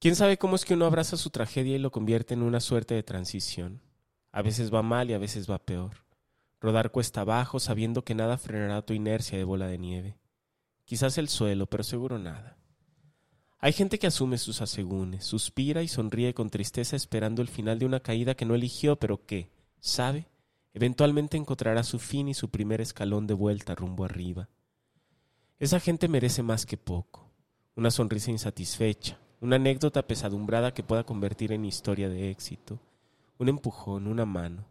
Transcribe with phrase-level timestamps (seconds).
[0.00, 2.94] ¿Quién sabe cómo es que uno abraza su tragedia y lo convierte en una suerte
[2.94, 3.82] de transición?
[4.32, 6.06] A veces va mal y a veces va peor.
[6.58, 10.16] Rodar cuesta abajo sabiendo que nada frenará tu inercia de bola de nieve.
[10.86, 12.56] Quizás el suelo, pero seguro nada.
[13.58, 17.84] Hay gente que asume sus asegúnes, suspira y sonríe con tristeza esperando el final de
[17.84, 20.30] una caída que no eligió, pero que, sabe,
[20.72, 24.48] eventualmente encontrará su fin y su primer escalón de vuelta rumbo arriba.
[25.58, 27.30] Esa gente merece más que poco,
[27.74, 32.78] una sonrisa insatisfecha, una anécdota pesadumbrada que pueda convertir en historia de éxito,
[33.38, 34.66] un empujón, una mano.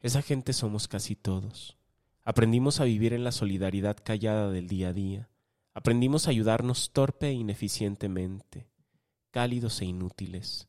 [0.00, 1.76] Esa gente somos casi todos.
[2.24, 5.28] Aprendimos a vivir en la solidaridad callada del día a día,
[5.74, 8.66] Aprendimos a ayudarnos torpe e ineficientemente,
[9.30, 10.68] cálidos e inútiles,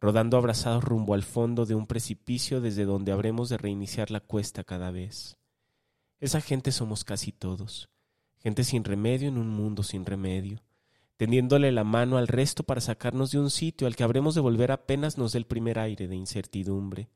[0.00, 4.62] rodando abrazados rumbo al fondo de un precipicio desde donde habremos de reiniciar la cuesta
[4.62, 5.36] cada vez.
[6.20, 7.90] Esa gente somos casi todos,
[8.38, 10.62] gente sin remedio en un mundo sin remedio,
[11.16, 14.72] tendiéndole la mano al resto para sacarnos de un sitio al que habremos de volver
[14.72, 17.08] apenas nos dé el primer aire de incertidumbre.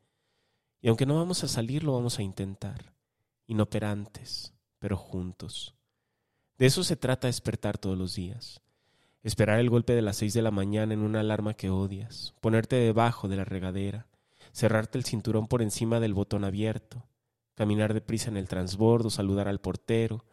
[0.81, 2.95] Y aunque no vamos a salir, lo vamos a intentar,
[3.47, 5.75] inoperantes, pero juntos.
[6.59, 8.63] De eso se trata despertar todos los días.
[9.23, 12.77] Esperar el golpe de las seis de la mañana en una alarma que odias, ponerte
[12.77, 14.07] debajo de la regadera,
[14.53, 17.07] cerrarte el cinturón por encima del botón abierto,
[17.55, 20.25] caminar deprisa en el transbordo, saludar al portero,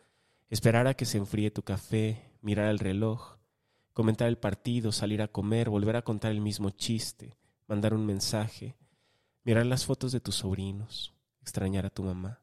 [0.50, 3.37] esperar a que se enfríe tu café, mirar el reloj,
[3.98, 7.36] comentar el partido, salir a comer, volver a contar el mismo chiste,
[7.68, 8.78] mandar un mensaje,
[9.44, 12.42] mirar las fotos de tus sobrinos, extrañar a tu mamá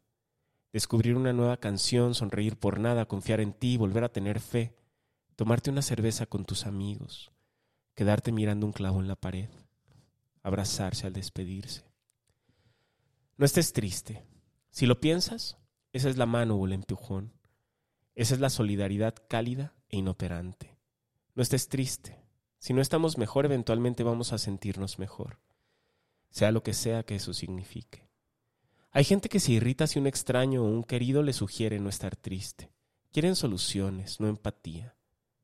[0.75, 4.75] descubrir una nueva canción, sonreír por nada, confiar en ti, volver a tener fe,
[5.37, 7.31] tomarte una cerveza con tus amigos,
[7.95, 9.49] quedarte mirando un clavo en la pared,
[10.43, 11.85] abrazarse al despedirse.
[13.37, 14.27] No estés triste.
[14.71, 15.59] Si lo piensas,
[15.93, 17.33] esa es la mano o el empujón.
[18.17, 20.74] Esa es la solidaridad cálida e inoperante.
[21.35, 22.21] No estés triste.
[22.59, 25.41] Si no estamos mejor, eventualmente vamos a sentirnos mejor,
[26.31, 28.09] sea lo que sea que eso signifique.
[28.93, 32.15] Hay gente que se irrita si un extraño o un querido le sugiere no estar
[32.15, 32.71] triste.
[33.11, 34.95] Quieren soluciones, no empatía.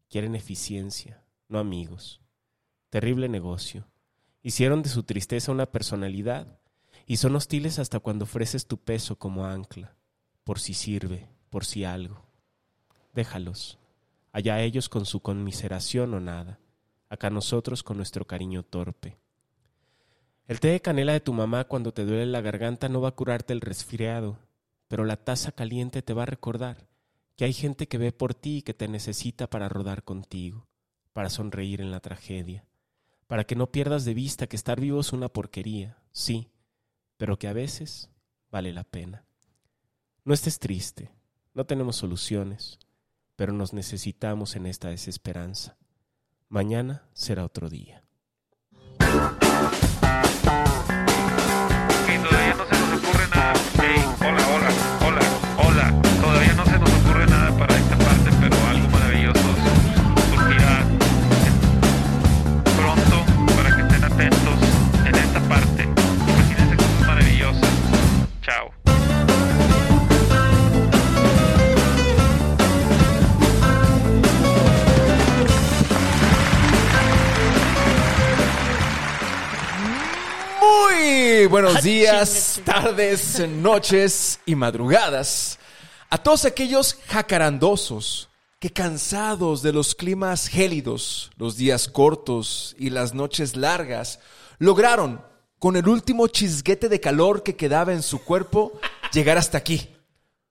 [0.08, 2.20] Quieren eficiencia, no amigos.
[2.90, 3.88] Terrible negocio.
[4.42, 6.60] Hicieron de su tristeza una personalidad
[7.06, 9.96] y son hostiles hasta cuando ofreces tu peso como ancla,
[10.44, 12.24] por si sirve, por si algo.
[13.14, 13.79] Déjalos.
[14.32, 16.60] Allá ellos con su conmiseración o nada.
[17.08, 19.18] Acá nosotros con nuestro cariño torpe.
[20.46, 23.14] El té de canela de tu mamá cuando te duele la garganta no va a
[23.14, 24.38] curarte el resfriado,
[24.88, 26.88] pero la taza caliente te va a recordar
[27.36, 30.66] que hay gente que ve por ti y que te necesita para rodar contigo,
[31.12, 32.66] para sonreír en la tragedia,
[33.26, 36.50] para que no pierdas de vista que estar vivo es una porquería, sí,
[37.16, 38.10] pero que a veces
[38.50, 39.24] vale la pena.
[40.24, 41.12] No estés triste,
[41.54, 42.78] no tenemos soluciones,
[43.40, 45.78] pero nos necesitamos en esta desesperanza.
[46.50, 48.04] Mañana será otro día.
[81.48, 85.58] Buenos días, tardes, noches y madrugadas
[86.10, 88.28] a todos aquellos jacarandosos
[88.58, 94.18] que cansados de los climas gélidos, los días cortos y las noches largas,
[94.58, 95.22] lograron,
[95.58, 98.72] con el último chisguete de calor que quedaba en su cuerpo,
[99.12, 99.88] llegar hasta aquí.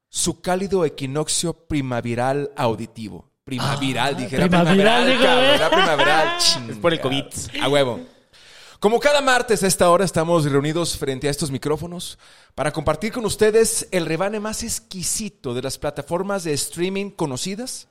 [0.09, 3.29] Su cálido equinoccio primaveral auditivo.
[3.43, 4.37] Primaveral, dije.
[4.37, 6.37] Primaveral, primaveral, primaveral.
[6.69, 7.25] Es por el COVID.
[7.61, 7.99] A huevo.
[8.79, 12.17] Como cada martes a esta hora estamos reunidos frente a estos micrófonos
[12.55, 17.89] para compartir con ustedes el rebane más exquisito de las plataformas de streaming conocidas,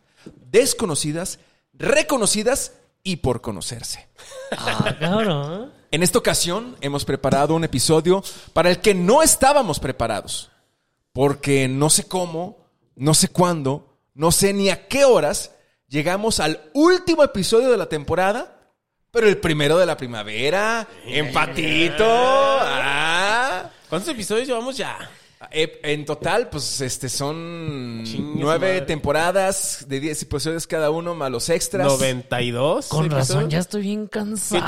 [0.51, 1.41] desconocidas,
[1.75, 2.73] reconocidas
[3.03, 4.09] y por conocerse.
[4.53, 5.71] Ah, claro.
[5.91, 8.25] En esta ocasión hemos preparado un episodio
[8.55, 10.51] para el que no estábamos preparados,
[11.13, 12.65] porque no sé cómo,
[12.97, 15.53] no sé cuándo, no sé ni a qué horas
[15.87, 18.58] llegamos al último episodio de la temporada
[19.19, 22.05] pero el primero de la primavera, empatito.
[22.07, 23.69] Ah.
[23.89, 24.97] ¿Cuántos episodios llevamos ya?
[25.51, 28.05] Eh, en total, pues este son
[28.39, 31.89] nueve temporadas de diez episodios cada uno, más los extras.
[31.89, 32.87] 92.
[32.87, 34.65] Con razón, ya estoy bien cansado.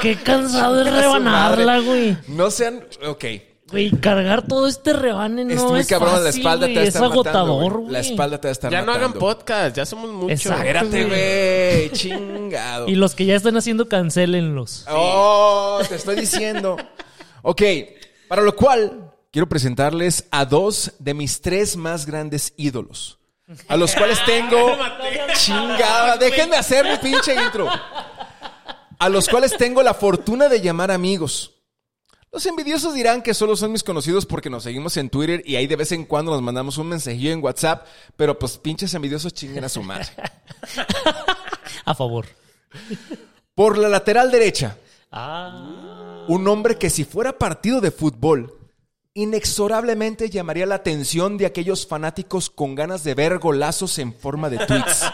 [0.00, 2.16] Qué, Qué cansado de rebanarla, güey.
[2.28, 2.82] No sean.
[3.06, 3.24] Ok.
[3.70, 6.80] Güey, cargar todo este rebane no es es, muy cabrón, fácil, la espalda te va
[6.80, 7.80] a Es estar matando, agotador, güey.
[7.80, 7.92] güey.
[7.92, 10.46] La espalda te va a estar Ya no hagan podcast, ya somos muchos.
[10.46, 11.90] Espérate, güey.
[11.92, 12.86] Chingado.
[12.88, 14.84] Y los que ya están haciendo, cancelenlos.
[14.88, 16.76] Oh, te estoy diciendo.
[17.42, 17.62] ok,
[18.28, 23.18] para lo cual quiero presentarles a dos de mis tres más grandes ídolos.
[23.66, 24.76] A los cuales tengo.
[25.34, 27.68] Chingada, déjenme hacer mi pinche intro.
[28.98, 31.52] A los cuales tengo la fortuna de llamar amigos.
[32.36, 35.66] Los envidiosos dirán que solo son mis conocidos porque nos seguimos en Twitter y ahí
[35.66, 39.64] de vez en cuando nos mandamos un mensajillo en WhatsApp, pero pues pinches envidiosos chinguen
[39.64, 40.08] a su madre.
[41.86, 42.26] A favor.
[43.54, 44.76] Por la lateral derecha,
[45.10, 46.26] Ah.
[46.28, 48.52] Un hombre que si fuera partido de fútbol,
[49.14, 54.58] inexorablemente llamaría la atención de aquellos fanáticos con ganas de ver golazos en forma de
[54.58, 55.06] tweets.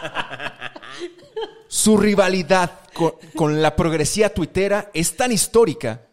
[1.68, 6.08] Su rivalidad con, con la progresía tuitera es tan histórica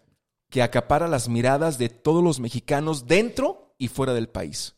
[0.50, 4.76] que acapara las miradas de todos los mexicanos dentro y fuera del país.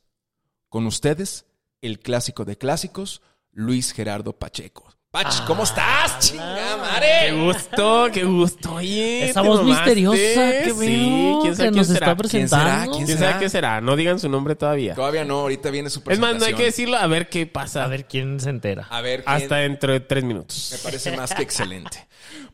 [0.70, 1.46] Con ustedes,
[1.82, 3.22] el clásico de clásicos,
[3.52, 4.91] Luis Gerardo Pacheco.
[5.12, 6.20] Pach, ¿cómo estás?
[6.20, 7.44] ¡Chinga Qué madre!
[7.44, 8.76] gusto, qué gusto.
[8.76, 9.84] Oye, Esa te voz mamaste.
[9.96, 10.18] misteriosa
[10.64, 12.12] que Sí, quién sabe que quién nos será.
[12.12, 12.16] está ¿Quién será?
[12.16, 12.92] presentando.
[12.94, 13.32] ¿Quién ¿Quién será?
[13.32, 13.82] sabe qué será?
[13.82, 14.96] No digan su nombre todavía.
[14.96, 16.34] Todavía no, ahorita viene su Es presentación.
[16.38, 17.84] más, no hay que decirlo, a ver qué pasa.
[17.84, 18.88] A ver quién se entera.
[18.90, 19.36] A ver, ¿quién?
[19.36, 20.70] Hasta dentro de tres minutos.
[20.72, 22.08] me parece más que excelente.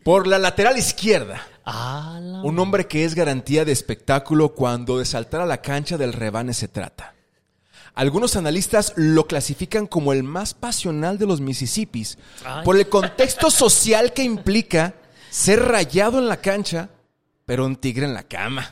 [0.03, 5.06] Por la lateral izquierda, Ah, la- un hombre que es garantía de espectáculo cuando de
[5.06, 7.13] saltar a la cancha del rebane se trata.
[7.97, 12.63] Algunos analistas lo clasifican como el más pasional de los Mississippis Ay.
[12.63, 14.94] por el contexto social que implica
[15.31, 16.89] ser rayado en la cancha,
[17.47, 18.71] pero un tigre en la cama.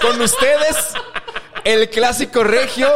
[0.00, 0.76] Con ustedes,
[1.64, 2.88] el clásico regio,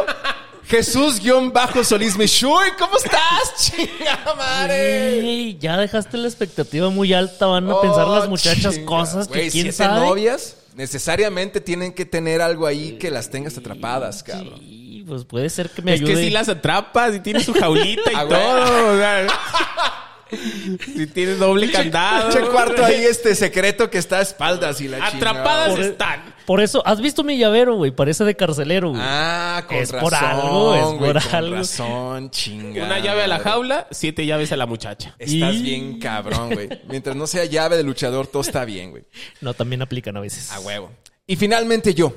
[0.67, 2.69] Jesús-Solís Michuy.
[2.79, 3.53] ¿Cómo estás?
[3.57, 5.55] ¡Chinga madre!
[5.59, 7.45] Ya dejaste la expectativa muy alta.
[7.47, 8.85] Van a pensar las Oh, muchachas chinga.
[8.85, 9.99] cosas que Güey, quién siete sabe.
[10.07, 14.59] novias necesariamente tienen que tener algo ahí que las tengas atrapadas, cabrón.
[14.59, 16.13] Sí, pues puede ser que me Es ayude.
[16.15, 18.93] que si las atrapas y tiene su jaulita y Ah, todo.
[18.93, 19.27] o sea,
[20.95, 22.29] si tienes doble candado.
[22.31, 25.89] Che cuarto ahí este secreto que está a espaldas y la Atrapadas chingada.
[25.89, 26.33] están.
[26.45, 27.91] Por eso, ¿has visto mi llavero, güey?
[27.91, 29.01] Parece de carcelero, güey.
[29.03, 30.09] Ah, con Es razón.
[30.09, 31.55] por algo, es güey, por con algo.
[31.55, 32.85] razón, chinga.
[32.85, 35.15] Una llave a la jaula, siete llaves a la muchacha.
[35.19, 36.67] Estás Y- bien cabrón, güey.
[36.89, 39.03] Mientras no sea llave de luchador, todo está bien, güey.
[39.39, 40.51] No, también aplican a veces.
[40.51, 40.91] A huevo.
[41.25, 42.13] Y finalmente yo.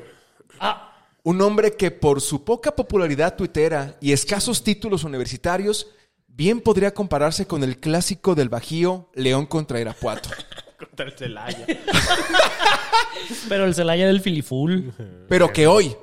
[0.58, 0.82] Ah,
[1.22, 5.88] Un hombre que por su poca popularidad tuitera y escasos títulos universitarios,
[6.36, 10.28] bien podría compararse con el clásico del Bajío, León contra Irapuato.
[10.78, 11.66] Contra el Celaya.
[13.48, 14.92] pero el Celaya del Filiful.
[15.26, 15.96] Pero que hoy,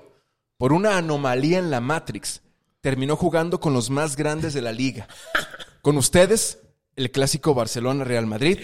[0.58, 2.42] por una anomalía en la Matrix,
[2.82, 5.08] terminó jugando con los más grandes de la liga.
[5.84, 6.58] Con ustedes,
[6.96, 8.58] el clásico Barcelona-Real Madrid.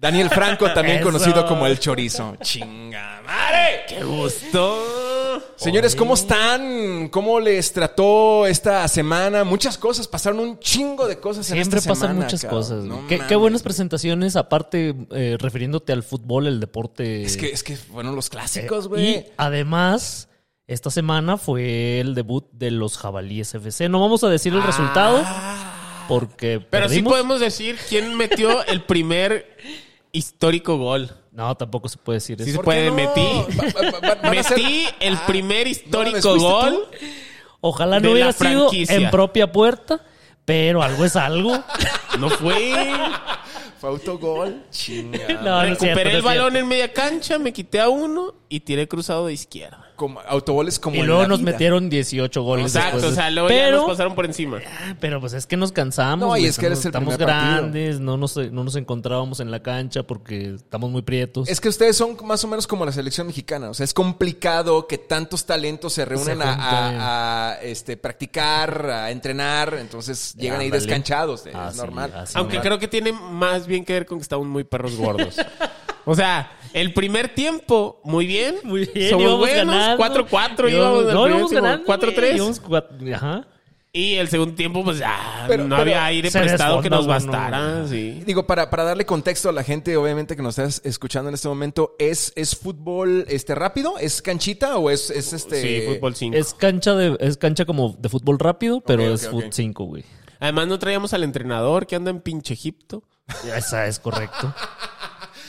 [0.00, 1.06] Daniel Franco, también Eso.
[1.06, 2.36] conocido como el Chorizo.
[2.42, 3.84] ¡Chinga madre!
[3.88, 5.21] ¡Qué gusto!
[5.56, 7.08] Señores, ¿cómo están?
[7.08, 9.44] ¿Cómo les trató esta semana?
[9.44, 12.60] Muchas cosas, pasaron un chingo de cosas en Siempre esta pasan semana, muchas cabrón.
[12.60, 12.84] cosas.
[12.84, 17.22] No qué, buenas presentaciones, aparte, eh, refiriéndote al fútbol, el deporte.
[17.22, 19.26] Es que, es que fueron los Eh, clásicos, y güey.
[19.36, 20.28] además,
[20.66, 23.88] esta semana fue el debut de los Jabalíes FC.
[23.88, 24.66] No vamos a decir el Ah.
[24.66, 25.22] resultado
[26.08, 29.56] porque Pero sí podemos decir quién metió el primer
[30.12, 31.10] histórico gol.
[31.32, 32.58] No, tampoco se puede decir Sí eso.
[32.58, 32.94] se puede, no?
[32.96, 33.20] metí.
[33.58, 36.86] Va- va- ser- Metí el Ah, primer no, histórico gol.
[37.60, 40.04] Ojalá no hubiera sido en propia puerta,
[40.44, 41.62] pero algo es algo.
[42.18, 42.74] No fue.
[43.80, 44.62] Fue autogol.
[44.70, 45.26] Chinga.
[45.42, 46.58] No, no es cierto, Recuperé no el balón cierto.
[46.58, 49.86] en media cancha, me quité a uno y tiré cruzado de izquierda.
[49.96, 51.52] Como, autogoles como Y en luego la nos vida.
[51.52, 52.66] metieron 18 goles.
[52.74, 53.12] Exacto, después.
[53.12, 54.60] o sea, luego ya pero, nos pasaron por encima.
[55.00, 56.28] pero pues es que nos cansamos.
[56.28, 57.26] No, y es que eres el estamos partido.
[57.28, 61.48] grandes, no nos, no nos encontrábamos en la cancha porque estamos muy prietos.
[61.48, 63.70] Es que ustedes son más o menos como la selección mexicana.
[63.70, 67.00] O sea, es complicado que tantos talentos se reúnen Se a, junten.
[67.00, 69.74] a- a, este, practicar, a entrenar.
[69.80, 71.46] Entonces llegan ahí descanchados.
[71.46, 72.12] es Ah, sí, normal.
[72.14, 75.36] así Aunque creo que tiene más bien que ver con que estamos muy perros gordos.
[76.04, 78.56] O sea, el primer tiempo, muy bien.
[78.64, 79.74] Muy bien, Somos íbamos buenos.
[79.74, 80.02] ganando.
[80.04, 81.04] 4-4 íbamos.
[81.12, 81.84] No, íbamos ganando.
[81.84, 82.36] güey, 4-3.
[82.36, 83.46] íbamos cuat- Ajá.
[83.94, 87.86] Y el segundo tiempo, pues ya Pero- no pero había aire prestado que nos bastara.
[87.86, 88.22] Sí.
[88.24, 91.46] Digo, para, para darle contexto a la gente, obviamente, que nos estás escuchando en este
[91.46, 93.98] momento, ¿es, es fútbol este rápido?
[93.98, 95.60] ¿Es canchita o es, es este...?
[95.60, 96.34] Sí, fútbol 5.
[96.38, 99.52] Es cancha de es cancha como de fútbol rápido, pero es fut ok.
[99.52, 100.04] 5, güey.
[100.40, 103.02] Además, no traíamos al entrenador que anda en pinche Egipto.
[103.54, 104.54] Esa es correcto.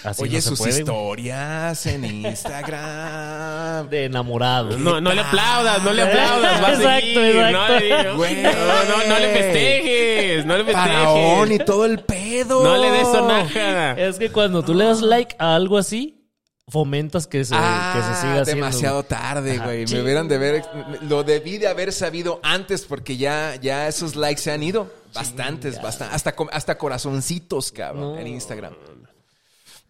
[0.04, 3.90] Así Oye, no sus puede, historias en Instagram.
[3.90, 4.78] de enamorado.
[4.78, 6.62] No, no le aplaudas, no le aplaudas.
[6.64, 7.36] Va a Exacto, seguir.
[7.36, 7.58] exacto.
[7.58, 8.36] No, le Güey.
[8.44, 10.46] no, no, no le festejes.
[10.46, 11.66] No le Faraón y festejes.
[11.66, 12.64] todo el pedo.
[12.64, 13.92] No le des sonaja.
[13.94, 16.20] Es que cuando tú le das like a algo así,
[16.68, 18.42] fomentas que se, que se siga haciendo.
[18.42, 19.86] Ah, demasiado tarde, güey.
[19.86, 20.66] Me hubieran de ver,
[21.02, 24.92] lo debí de haber sabido antes porque ya, ya esos likes se han ido.
[25.14, 26.16] Bastantes, bastantes.
[26.16, 28.20] Hasta, hasta corazoncitos, cabrón, No.
[28.20, 28.74] en Instagram.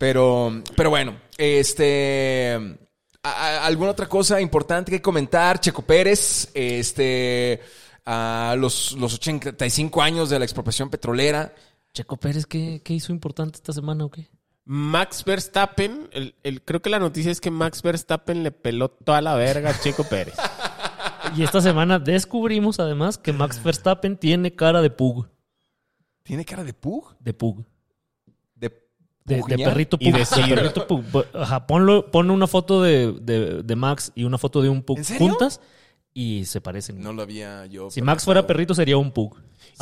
[0.04, 2.60] Pero, pero bueno, este.
[3.24, 5.62] ¿Alguna otra cosa importante que comentar?
[5.62, 7.62] Checo Pérez, este.
[8.06, 11.56] a los, los 85 años de la expropiación petrolera.
[11.94, 14.28] Checo Pérez, ¿qué, qué hizo importante esta semana o qué?
[14.66, 19.22] Max Verstappen, el, el- creo que la noticia es que Max Verstappen le peló toda
[19.22, 20.36] la verga a Checo Pérez.
[21.38, 25.30] Y esta semana descubrimos además que Max Verstappen tiene cara de pug.
[26.24, 27.16] ¿Tiene cara de pug?
[27.22, 27.64] De pug.
[29.26, 30.20] ¿De, perrito Y pug.
[30.20, 30.56] de Sir.
[30.56, 31.04] perrito pug.
[31.34, 34.98] Ajá, ponlo, pon una foto de, de- de Max y una foto de un pug
[34.98, 35.30] ¿En serio?
[35.30, 35.62] juntas
[36.14, 37.02] y se parecen.
[37.02, 37.90] No lo había yo.
[37.90, 39.38] si Max fuera perrito sería un pug.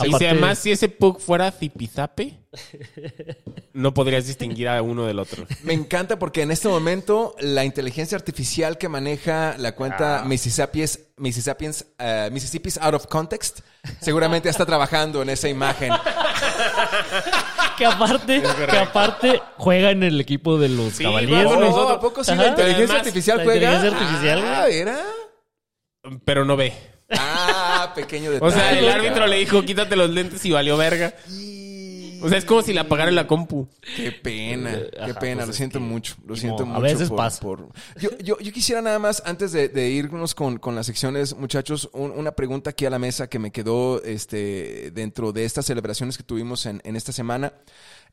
[0.05, 2.37] Y si además si ese pug fuera zipizape,
[3.73, 5.45] no podrías distinguir a uno del otro.
[5.63, 9.75] Me encanta porque en este momento la inteligencia artificial que maneja la Ah.
[9.75, 13.59] cuenta Mississippi's, Mississippi's, eh, Mississippi's Out of Context
[13.99, 15.91] seguramente está trabajando en esa imagen.
[17.77, 21.45] que aparte, que aparte juega en el equipo de los Sí, caballeros.
[21.45, 21.97] vamos nosotros.
[21.97, 22.43] ¿A poco sí Ajá.
[22.43, 23.73] la inteligencia Además, artificial la juega?
[23.73, 24.69] inteligencia artificial, Ah.
[24.69, 25.03] ¿era?
[26.25, 26.73] Pero no ve.
[27.09, 28.51] Ah, pequeño O detalle.
[28.53, 31.13] sea, el árbitro le dijo, quítate los lentes y valió verga.
[32.23, 33.67] O sea, es como si le apagara la compu.
[33.95, 36.93] Qué pena, qué Ajá, pena, pues lo siento que mucho, lo siento modo, a mucho.
[36.93, 37.41] veces por- pasa.
[37.41, 37.67] por-
[37.99, 41.89] Yo, yo, yo quisiera nada más, antes de, de irnos con, con las secciones, muchachos,
[41.93, 46.15] un- una pregunta aquí a la mesa que me quedó este, dentro de estas celebraciones
[46.15, 47.53] que tuvimos en, en esta semana.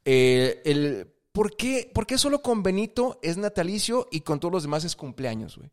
[0.06, 4.62] Eh, el, ¿por, qué, ¿Por qué solo con Benito es natalicio y con todos los
[4.62, 5.70] demás es cumpleaños, güey?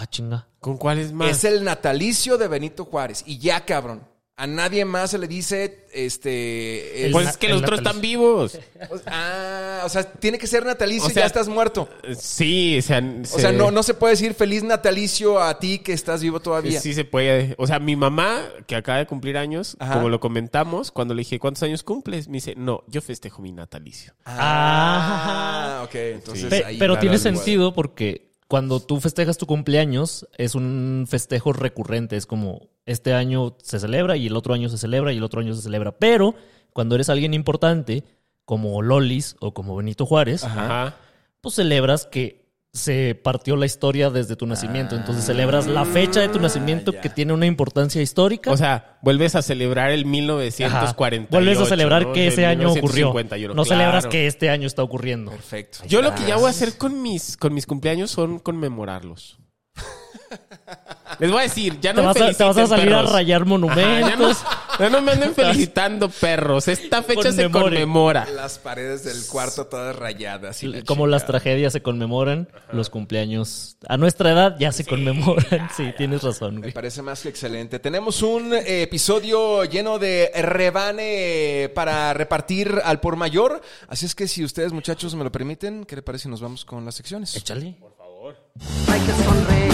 [0.00, 0.46] Ah, chinga.
[0.60, 1.28] ¿Con cuál es más?
[1.30, 3.24] Es el natalicio de Benito Juárez.
[3.26, 4.06] Y ya, cabrón.
[4.40, 7.06] A nadie más se le dice, este...
[7.06, 8.56] El Pues es que los otros están vivos.
[8.88, 11.88] o- ah, o sea, tiene que ser natalicio O y ya estás muerto.
[12.16, 13.02] Sí, o sea,
[13.34, 16.80] O sea, no, no se puede decir feliz natalicio a ti que estás vivo todavía.
[16.80, 17.56] Sí se puede.
[17.58, 19.94] O sea, mi mamá, que acaba de cumplir años, Ajá.
[19.94, 22.28] como lo comentamos, cuando le dije, ¿cuántos años cumples?
[22.28, 24.14] Me dice, no, yo festejo mi natalicio.
[24.24, 25.94] Ah, ok.
[25.94, 31.04] Entonces, Pe- ahí pero claro, tiene sentido porque cuando tú festejas tu cumpleaños es un
[31.06, 32.16] festejo recurrente.
[32.16, 35.40] Es como este año se celebra y el otro año se celebra y el otro
[35.40, 35.92] año se celebra.
[35.98, 36.34] Pero
[36.72, 38.04] cuando eres alguien importante,
[38.46, 40.96] como Lolis o como Benito Juárez, Ajá.
[41.42, 42.37] pues celebras que
[42.72, 44.94] se partió la historia desde tu nacimiento.
[44.94, 47.00] Entonces celebras la fecha de tu nacimiento Ah, ya.
[47.00, 48.50] que tiene una importancia histórica.
[48.52, 50.08] O sea, vuelves a celebrar el Ajá.
[50.10, 51.28] 1948.
[51.30, 52.12] Vuelves a celebrar ¿no?
[52.12, 53.06] que ese año ocurrió.
[53.08, 55.30] 1951, No celebras que este año está ocurriendo.
[55.32, 55.78] Perfecto.
[55.88, 59.38] Yo lo que ya voy a hacer con mis, con mis cumpleaños son conmemorarlos.
[61.18, 63.10] Les voy a decir, ya no me vas, a, te vas a feliciten, salir perros.
[63.10, 64.36] a rayar Ajá, ya, no, monumentos.
[64.78, 66.68] ya no me anden felicitando, perros.
[66.68, 68.26] Esta fecha se conmemora.
[68.26, 70.62] Las paredes del cuarto todas rayadas.
[70.62, 75.68] y la Como las tragedias se conmemoran, los cumpleaños a nuestra edad ya se conmemoran.
[75.76, 76.72] Sí, tienes razón, Me güey.
[76.72, 77.78] parece más que excelente.
[77.80, 83.60] Tenemos un eh, episodio lleno de rebane para repartir al por mayor.
[83.88, 86.64] Así es que si ustedes, muchachos, me lo permiten, ¿qué le parece si nos vamos
[86.64, 87.34] con las secciones?
[87.34, 87.76] Échale.
[88.88, 89.68] Hay que sonreír.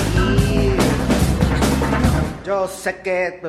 [2.46, 3.40] Yo sé que...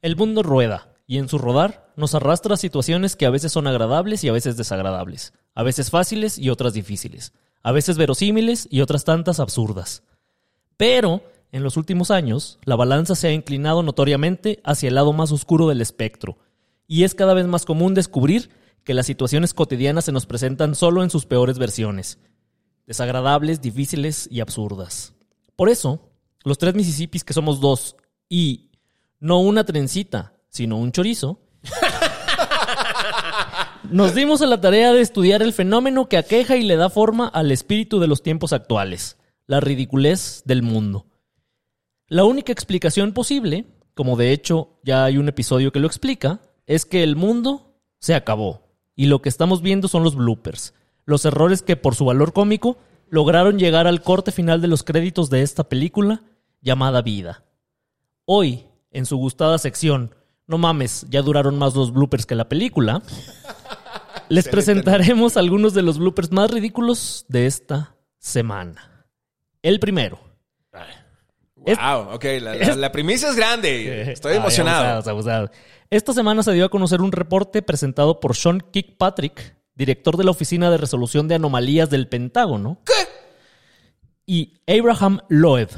[0.00, 3.66] El mundo rueda y en su rodar nos arrastra a situaciones que a veces son
[3.66, 8.80] agradables y a veces desagradables, a veces fáciles y otras difíciles, a veces verosímiles y
[8.80, 10.02] otras tantas absurdas.
[10.76, 15.32] Pero, en los últimos años, la balanza se ha inclinado notoriamente hacia el lado más
[15.32, 16.38] oscuro del espectro,
[16.86, 18.50] y es cada vez más común descubrir
[18.84, 22.18] que las situaciones cotidianas se nos presentan solo en sus peores versiones,
[22.86, 25.14] desagradables, difíciles y absurdas.
[25.56, 26.12] Por eso,
[26.44, 27.96] los tres Mississippis que somos dos
[28.28, 28.70] y
[29.20, 31.40] no una trencita, sino un chorizo,
[33.90, 37.28] nos dimos a la tarea de estudiar el fenómeno que aqueja y le da forma
[37.28, 41.06] al espíritu de los tiempos actuales, la ridiculez del mundo.
[42.08, 46.84] La única explicación posible, como de hecho ya hay un episodio que lo explica, es
[46.84, 50.74] que el mundo se acabó y lo que estamos viendo son los bloopers,
[51.04, 52.78] los errores que por su valor cómico
[53.08, 56.22] lograron llegar al corte final de los créditos de esta película
[56.60, 57.44] llamada Vida.
[58.24, 60.14] Hoy, en su gustada sección,
[60.46, 63.02] no mames, ya duraron más los bloopers que la película,
[64.28, 69.06] les presentaremos algunos de los bloopers más ridículos de esta semana.
[69.62, 70.18] El primero.
[71.56, 74.10] Wow, ok, la, la- la primicia es grande.
[74.12, 74.78] Estoy Ay, emocionado.
[74.84, 75.50] abusados, abusados.
[75.90, 80.30] Esta semana se dio a conocer un reporte presentado por Sean Kirkpatrick, director de la
[80.30, 82.80] Oficina de Resolución de Anomalías del Pentágono.
[82.84, 82.92] ¿Qué?
[84.26, 85.70] Y Abraham Loeb,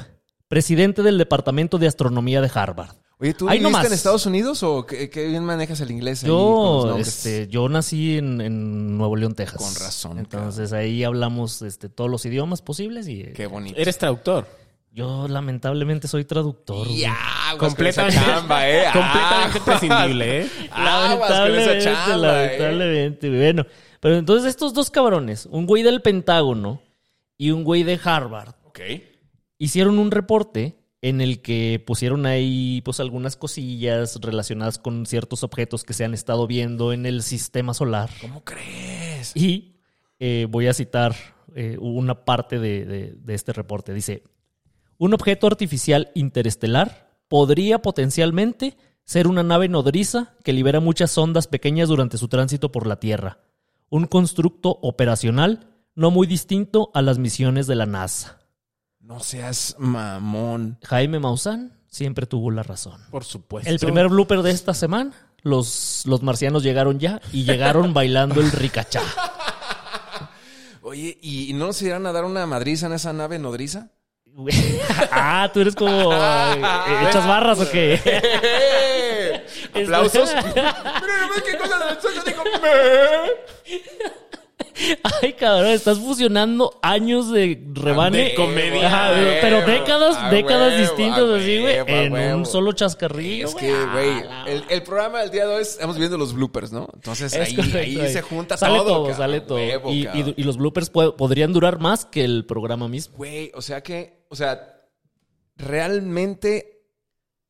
[0.48, 2.96] presidente del Departamento de Astronomía de Harvard.
[3.18, 3.86] Oye, ¿tú Ahí viviste nomás.
[3.86, 8.18] en Estados Unidos o qué, qué bien manejas el inglés ahí Yo, este, yo nací
[8.18, 9.56] en, en Nuevo León, Texas.
[9.62, 13.80] Con razón, Entonces ahí hablamos este, todos los idiomas posibles y Qué bonito.
[13.80, 14.46] Eres traductor.
[14.90, 16.88] yo lamentablemente soy traductor.
[16.88, 17.16] Ya,
[17.52, 18.84] con Completamente, esa chamba, ¿eh?
[18.92, 19.64] completamente Aguas.
[19.64, 20.50] prescindible, ¿eh?
[20.72, 22.16] Aguas con esa Lamentablemente, ¿eh?
[22.18, 23.30] lamentablemente.
[23.30, 23.66] Bueno,
[24.04, 26.82] pero entonces estos dos cabrones, un güey del Pentágono
[27.38, 28.54] y un güey de Harvard,
[29.56, 35.84] hicieron un reporte en el que pusieron ahí pues algunas cosillas relacionadas con ciertos objetos
[35.84, 38.10] que se han estado viendo en el sistema solar.
[38.20, 39.32] ¿Cómo crees?
[39.34, 39.76] Y
[40.18, 41.14] eh, voy a citar
[41.54, 43.94] eh, una parte de, de- de este reporte.
[43.94, 44.22] Dice,
[44.98, 51.88] un objeto artificial interestelar podría potencialmente ser una nave nodriza que libera muchas ondas pequeñas
[51.88, 53.38] durante su tránsito por la Tierra.
[53.94, 58.40] Un constructo operacional no muy distinto a las misiones de la NASA.
[58.98, 60.80] No seas mamón.
[60.82, 63.00] Jaime Maussan siempre tuvo la razón.
[63.12, 63.70] Por supuesto.
[63.70, 68.50] El primer blooper de esta semana, los, los marcianos llegaron ya y llegaron bailando el
[68.50, 69.02] ricachá.
[70.82, 73.92] Oye, ¿y no nos irán a dar una madriza en esa nave nodriza?
[75.12, 76.62] Ah, tú eres como eh,
[77.08, 78.00] echas barras o qué?
[79.74, 80.34] ¿Aplausos?
[80.34, 81.78] Mira nomás qué cosa
[85.22, 88.18] Ay, cabrón, estás fusionando años de rebane.
[88.30, 88.86] De comedia.
[88.88, 91.76] Ajá, pero décadas, a décadas huevo, distintas así, güey,
[92.16, 93.46] en un solo chascarrillo.
[93.48, 96.72] Es que, güey, el, el programa del día de hoy es- estamos viendo los bloopers,
[96.72, 96.88] ¿no?
[96.92, 98.12] Entonces Es ahí, correcto, ahí güey.
[98.12, 98.86] se junta sale todo.
[99.04, 99.60] todo, sale todo.
[99.60, 103.16] Y, y- y los bloopers podrían durar más que el programa mismo.
[103.16, 104.80] Güey, o sea que, o sea,
[105.56, 106.73] realmente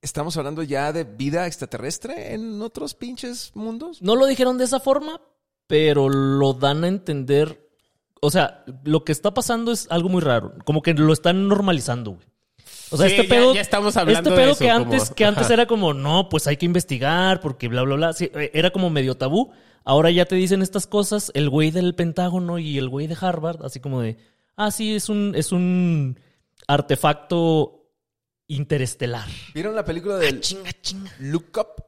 [0.05, 4.03] estamos hablando ya de vida extraterrestre en otros pinches mundos.
[4.03, 5.21] No lo dijeron de esa forma,
[5.67, 7.69] pero lo dan a entender.
[8.21, 10.55] O sea, lo que está pasando es algo muy raro.
[10.65, 12.27] Como que lo están normalizando, güey.
[12.91, 13.55] O sea, Sí, este pedo.
[13.55, 16.29] ya estamos hablando este de pedo eso, que como- antes, que antes era como, no,
[16.29, 18.13] pues hay que investigar, porque bla, bla, bla.
[18.13, 19.51] Sí, eh, era como medio tabú.
[19.85, 23.65] Ahora ya te dicen estas cosas, el güey del Pentágono y el güey de Harvard,
[23.65, 24.17] así como de,
[24.57, 26.19] ah, sí, es un, es un
[26.67, 27.84] artefacto
[28.47, 29.29] interestelar.
[29.55, 31.13] ¿Vieron la película de Chinga, chinga.
[31.19, 31.85] Look Up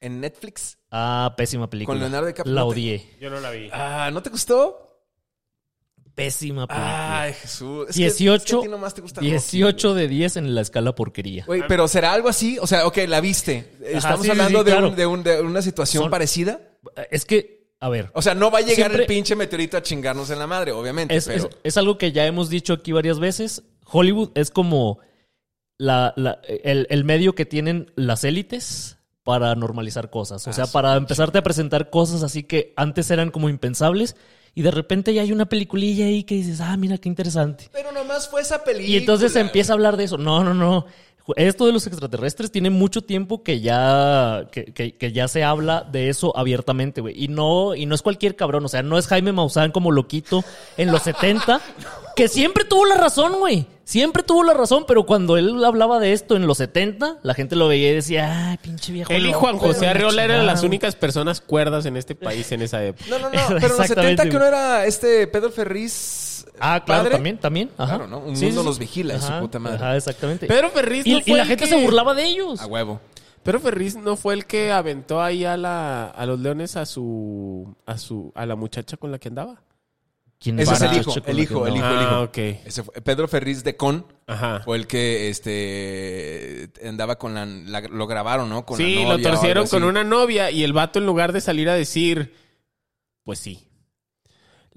[0.00, 0.78] en Netflix?
[0.90, 1.94] Ah, pésima película.
[1.94, 2.54] Con Leonardo DiCaprio.
[2.54, 3.16] La No te- odié.
[3.20, 3.68] Yo no la vi.
[3.72, 4.84] Ah, ¿no te gustó?
[6.14, 7.22] Pésima película.
[7.22, 7.86] Ay, Jesús.
[7.90, 10.52] Es que- es que 18, a ti nomás te gusta Rocky, 18 de 10 en
[10.54, 11.44] la escala porquería.
[11.46, 13.76] Güey, pero será algo así, o sea, ok, la viste.
[13.84, 14.88] Estamos sí, sí, hablando sí, de, claro.
[14.88, 16.60] un- de un- de una situación Son- parecida.
[17.12, 19.82] Es que, a ver, O sea, no va a llegar Siempre- el pinche meteorito a
[19.82, 21.14] chingarnos en la madre, obviamente.
[21.14, 21.48] es, pero...
[21.50, 23.62] es- es algo que ya hemos dicho aquí varias veces.
[23.84, 24.98] Hollywood es como
[25.78, 30.46] la, la- el, el medio que tienen las élites para normalizar cosas.
[30.46, 34.16] O sea, para empezarte a presentar cosas así que antes eran como impensables
[34.54, 37.68] y de repente ya hay una peliculilla ahí que dices, ah, mira qué interesante.
[37.72, 38.88] Pero nomás fue esa película.
[38.88, 40.16] Y entonces se empieza a hablar de eso.
[40.18, 40.86] No, no, no.
[41.36, 45.86] Esto de los extraterrestres tiene mucho tiempo que ya, que, que- que ya se habla
[45.90, 47.14] de eso abiertamente, güey.
[47.22, 48.64] Y no, y no es cualquier cabrón.
[48.64, 50.44] O sea, no es Jaime Maussan como loquito
[50.76, 51.60] en los 70,
[52.16, 53.66] que siempre tuvo la razón, güey.
[53.84, 57.56] Siempre tuvo la razón, pero cuando él hablaba de esto en los 70, la gente
[57.56, 59.10] lo veía y decía, ay, pinche viejo.
[59.10, 60.52] Él y Juan José la Arreola eran chingada".
[60.54, 63.06] las únicas personas cuerdas en este país en esa época.
[63.08, 63.30] No, no, no.
[63.48, 64.40] Pero en los Exactamente, 70 que güey.
[64.40, 66.26] no era este Pedro Ferriz.
[66.60, 67.14] Ah, claro, padre?
[67.16, 67.70] también, también.
[67.78, 67.96] Ajá.
[67.96, 68.18] Claro, ¿no?
[68.18, 69.76] Un mundo los vigila, y su Ajá, puta madre.
[69.76, 70.46] Ajá, exactamente.
[70.46, 72.60] Pedro Ferriz no y, fue y la el gente que- se burlaba de ellos.
[72.60, 73.00] A huevo.
[73.42, 77.74] Pero Ferriz no fue el que aventó ahí a la a los leones a su
[77.86, 79.62] a su a la muchacha con la que andaba.
[80.40, 82.10] ¿Quién Ese es el hijo, el hijo, el hijo, el hijo.
[82.10, 82.38] Ah, ok.
[82.38, 84.60] Ese fue- Pedro Ferriz de Con Ajá.
[84.64, 88.64] fue el que este andaba con la, la- lo grabaron, ¿no?
[88.64, 91.40] Con Sí, la lo novia torcieron con una novia y el vato en lugar de
[91.40, 92.34] salir a decir,
[93.24, 93.67] pues sí,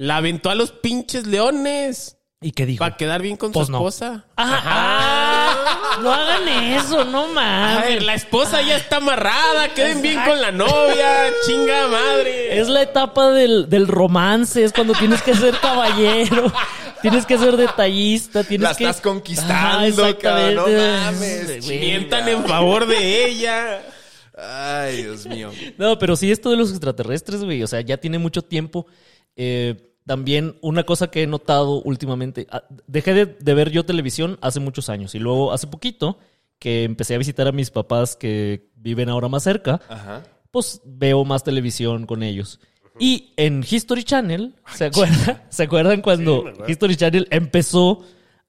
[0.01, 2.79] la aventó a los pinches leones ¿Y qué dijo?
[2.79, 3.77] para quedar bien con Pues su no.
[3.77, 4.25] esposa.
[4.35, 7.85] Ah, ah, no hagan eso, no A mames.
[7.87, 12.59] ver, la esposa ya está amarrada, queden bien con la novia, chinga madre.
[12.59, 16.51] Es la etapa del, del romance, es cuando tienes que ser caballero,
[17.03, 18.85] tienes que ser detallista, tienes La que...
[18.85, 20.55] estás conquistando, Ajá, exactamente.
[20.55, 21.67] cabrón, no mames.
[21.67, 23.83] Mientan en favor de ella.
[24.35, 25.51] Ay, Dios mío.
[25.77, 28.87] No, pero sí, esto de los extraterrestres, güey, o sea, ya tiene mucho tiempo.
[29.35, 34.37] Eh, también una cosa que he notado últimamente, ah, dejé de, de ver yo televisión
[34.41, 36.17] hace muchos años y luego hace poquito
[36.59, 40.23] que empecé a visitar a mis papás que viven ahora más cerca, Ajá.
[40.51, 42.59] pues veo más televisión con ellos.
[42.99, 45.41] Y en History Channel, ¿se acuerdan?
[45.49, 48.03] ¿Se acuerdan cuando History Channel empezó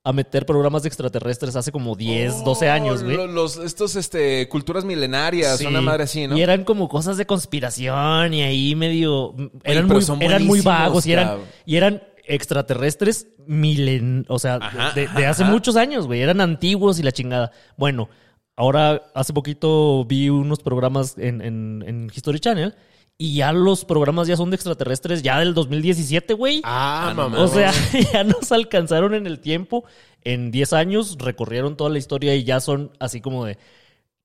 [0.05, 3.17] a meter programas de extraterrestres hace como 10, 12 años, güey?
[3.17, 5.67] Lo- Los, estos, este, culturas milenarias, Sí.
[5.67, 6.37] una madre así, ¿no?
[6.37, 9.35] Y eran como cosas de conspiración y ahí medio...
[9.62, 14.25] Eran, muy, eran muy vagos y eran, y eran extraterrestres milen...
[14.29, 15.53] O sea, Ajá, de, hace ajá.
[15.53, 16.21] muchos años, güey.
[16.21, 17.53] Eran antiguos y la chingada.
[17.77, 18.09] Bueno,
[18.57, 22.75] ahora hace poquito vi unos programas en, en, en History Channel
[23.18, 26.61] y ya los programas ya son de extraterrestres ya del 2017, güey.
[26.64, 27.40] Ah, mamá.
[27.40, 27.72] O sea,
[28.12, 29.85] ya nos alcanzaron en el tiempo.
[30.25, 33.59] En 10 años recorrieron toda la historia y ya son así como de...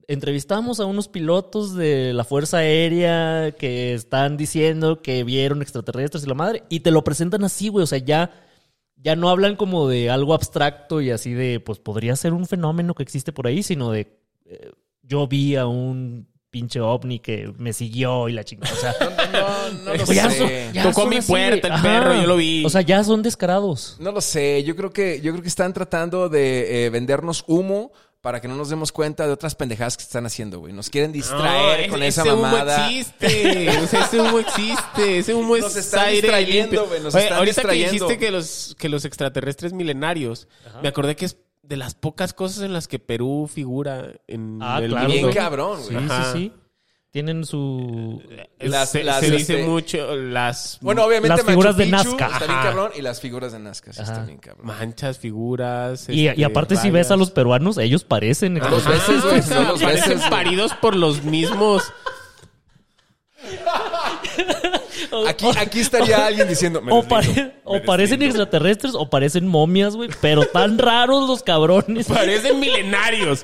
[0.08, 6.28] Entrevistamos a unos pilotos de la Fuerza Aérea que están diciendo que vieron extraterrestres y
[6.28, 7.84] la madre, y te lo presentan así, güey.
[7.84, 8.30] O sea, ya,
[8.96, 12.94] ya no hablan como de algo abstracto y así de, pues podría ser un fenómeno
[12.94, 14.72] que existe por ahí, sino de, eh,
[15.02, 18.72] yo vi a un pinche ovni que me siguió y la chingada.
[18.74, 18.94] O sea,
[19.32, 20.38] No, no lo pues ya sé.
[20.38, 22.64] son- ya Tocó son mi puerta el perro, yo lo vi.
[22.64, 23.96] O sea, ya son descarados.
[24.00, 27.92] No lo sé, yo creo que, yo creo que están tratando de eh, vendernos humo
[28.20, 30.72] para que no nos demos cuenta de otras pendejadas que están haciendo, güey.
[30.72, 32.88] Nos quieren distraer No, con ese esa humo mamada.
[32.90, 33.68] existe.
[33.78, 35.18] O sea, ese humo existe.
[35.18, 36.86] Ese humo Nos es están aire distrayendo, limpio.
[36.88, 37.90] güey, nos Oye, están ahorita distrayendo.
[37.90, 40.48] que dijiste que los, que los extraterrestres milenarios,
[40.82, 41.36] me acordé que es
[41.68, 45.08] de las pocas cosas en las que Perú figura en Ah, el claro.
[45.08, 45.26] mundo.
[45.28, 46.04] Bien cabrón, Sí, güey.
[46.06, 46.32] Ajá.
[46.32, 46.52] sí, sí.
[47.10, 48.22] Tienen su...
[48.58, 52.26] Las- se las, se dice este- mucho las Bueno, obviamente Las figuras Machu de Nazca.
[52.26, 52.90] Está bien cabrón.
[52.96, 54.66] Y las figuras de Nazca sí están bien cabrón.
[54.66, 56.08] manchas, figuras.
[56.10, 57.18] Y, y este, aparte si ves a rayas.
[57.20, 58.60] los peruanos, ellos parecen...
[58.62, 60.30] Ajá, veces, güey, parecen veces, güey.
[60.30, 61.82] paridos por los mismos.
[65.28, 66.80] Aquí, aquí estaría alguien diciendo.
[66.82, 67.54] "Me O, pare-
[67.86, 68.42] parecen deslindo".
[68.42, 70.10] extraterrestres o parecen momias, güey.
[70.20, 72.06] Pero tan raros los cabrones.
[72.08, 73.42] Parecen milenarios.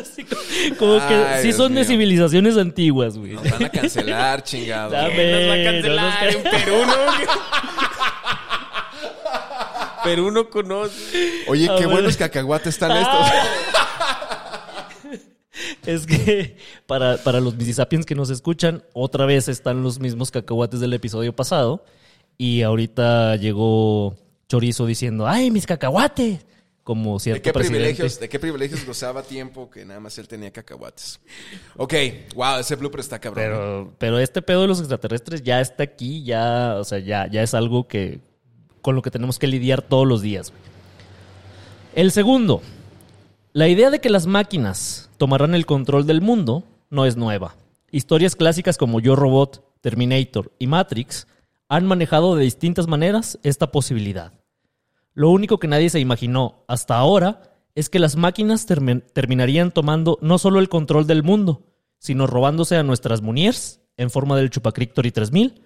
[0.00, 3.32] Así como- que Ay, sí Dios son de civilizaciones antiguas, güey.
[3.32, 4.90] Nos van a cancelar, chingado.
[4.90, 5.32] Dame.
[5.32, 6.94] Nos va a cancelar nos en Perú, ¿no?
[10.04, 11.44] Perú no conoce.
[11.46, 11.94] Oye, A qué ver.
[11.94, 13.28] buenos cacahuates están estos.
[15.86, 20.80] Es que para, para los Mississippians que nos escuchan, otra vez están los mismos cacahuates
[20.80, 21.84] del episodio pasado.
[22.36, 24.16] Y ahorita llegó
[24.48, 26.44] Chorizo diciendo, ¡ay, mis cacahuates!
[26.82, 27.78] Como ¿De cierto qué, presidente.
[27.78, 31.18] privilegios, ¿De qué privilegios gozaba tiempo que nada más él tenía cacahuates?
[31.78, 31.94] Ok,
[32.34, 33.42] wow, ese blooper está cabrón.
[33.42, 37.42] Pero, pero este pedo de los extraterrestres ya está aquí, ya, o sea, ya, ya
[37.42, 38.20] es algo que
[38.82, 40.52] con lo que tenemos que lidiar todos los días.
[41.94, 42.60] El segundo,
[43.54, 47.54] la idea de que las máquinas tomarán el control del mundo no es nueva.
[47.90, 51.26] Historias clásicas como Yo Robot, Terminator y Matrix
[51.70, 54.34] han manejado de distintas maneras esta posibilidad.
[55.14, 60.18] Lo único que nadie se imaginó hasta ahora es que las máquinas termi- terminarían tomando
[60.20, 61.62] no solo el control del mundo,
[61.98, 65.62] sino robándose a nuestras Muniers en forma del Chupacrictory 3000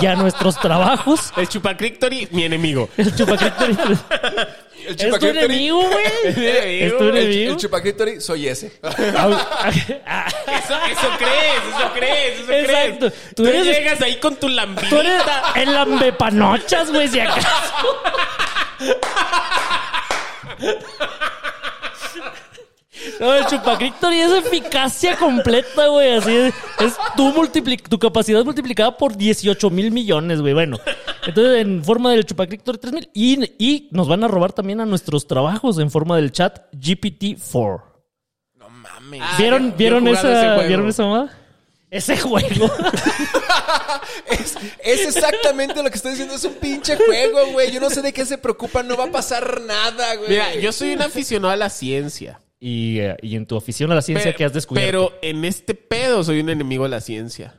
[0.00, 2.88] y a nuestros trabajos El Chupacrictory, mi enemigo.
[2.96, 3.98] el Chupacrictory 3000.
[4.88, 6.82] el Es tu enemigo, güey.
[6.82, 7.52] Es tu enemigo.
[7.52, 8.72] el chupacriptori soy ese.
[8.82, 9.70] Ah,
[10.52, 12.98] Eso, eso crees, eso crees, eso Exacto.
[12.98, 13.34] crees.
[13.34, 14.88] Tú Tú, eres- llegas ahí con tu lambita.
[14.88, 15.22] Tú eres
[15.56, 17.48] el lambepanochas, güey, si acaso.
[23.22, 26.12] No, el Chupacrictory es eficacia completa, güey.
[26.16, 30.54] Así es, es tu, multipli- tu capacidad multiplicada por 18 mil millones, güey.
[30.54, 30.78] Bueno,
[31.26, 35.26] entonces en forma del Chupacrictory 3000 y, y nos van a robar también a nuestros
[35.28, 37.82] trabajos en forma del chat GPT-4.
[38.56, 39.22] No mames.
[39.38, 40.56] ¿Vieron, yo- ¿vieron, yo ese esa.
[40.66, 41.38] ¿Vieron esa mamada?
[41.90, 42.70] Ese juego.
[44.26, 46.34] Es, es exactamente lo que estoy diciendo.
[46.34, 47.70] Es un pinche juego, güey.
[47.70, 48.88] Yo no sé de qué se preocupan.
[48.88, 50.30] No va a pasar nada, güey.
[50.30, 52.40] Mira, yo soy un aficionado a la ciencia.
[52.64, 55.08] Y, eh, y en tu afición a la ciencia Pero, que has descubierto.
[55.10, 57.58] pero en este pedo soy un enemigo de la ciencia.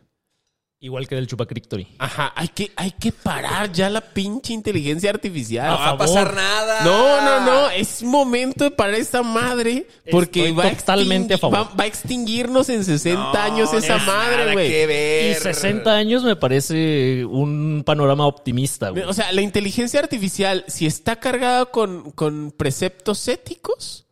[0.79, 1.87] Igual que del Chupacrictory.
[1.97, 5.69] Ajá, hay que, hay que parar ya la pinche inteligencia artificial.
[5.71, 6.83] no va a pasar nada.
[6.85, 11.37] No, no, no, es momento de parar esta madre porque Estoy va a, totalmente a
[11.37, 11.57] extingui- favor.
[11.57, 14.69] va, va a extinguirnos en 60 No, años esa no, madre, güey.
[14.69, 15.31] que ver.
[15.31, 19.03] Y 60 años me parece un panorama optimista, güey.
[19.03, 24.02] O sea, la inteligencia artificial, si está cargada con, con preceptos éticos,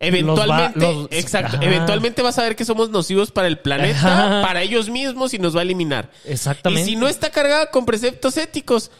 [0.00, 1.64] eventualmente, Los va- los- exacto, Ajá.
[1.66, 3.98] eventualmente vas a ver que somos nocivos para el planeta,
[4.38, 4.42] Ajá.
[4.46, 6.10] para ellos mismos y nos va a eliminar.
[6.24, 6.90] Exactamente.
[6.90, 8.90] Y si no está cargada con preceptos éticos,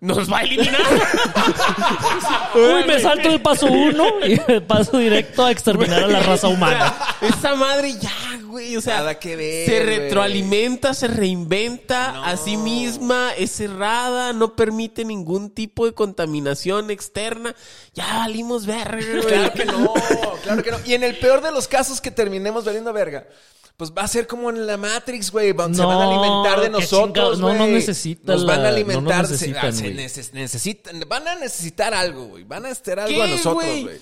[0.00, 0.80] nos va a eliminar.
[2.54, 6.48] Uy, me salto el paso uno y me paso directo a exterminar a la raza
[6.48, 6.94] humana.
[7.20, 8.10] Esa madre ya,
[8.44, 8.76] güey.
[8.76, 9.98] O sea, Nada que ver, se güey.
[9.98, 17.54] retroalimenta, se reinventa a sí misma, es cerrada, no permite ningún tipo de contaminación externa.
[17.94, 19.22] Ya valimos verga, güey.
[19.22, 19.94] Claro que no,
[20.42, 20.78] claro que no.
[20.84, 23.26] Y en el peor de los casos que terminemos valiendo verga,
[23.76, 25.52] pues va a ser como en la Matrix, güey.
[25.52, 27.38] van- se No, van a alimentar de nosotros.
[27.38, 27.58] No, güey.
[27.58, 29.18] no necesita Nos van a no alimentar.
[29.22, 29.96] nos se- necesitan, se güey.
[29.96, 32.44] neces- necesitan, van a necesitar algo, güey.
[32.44, 33.82] Van a necesitar algo ¿Qué, a nosotros, güey?
[33.82, 33.96] güey.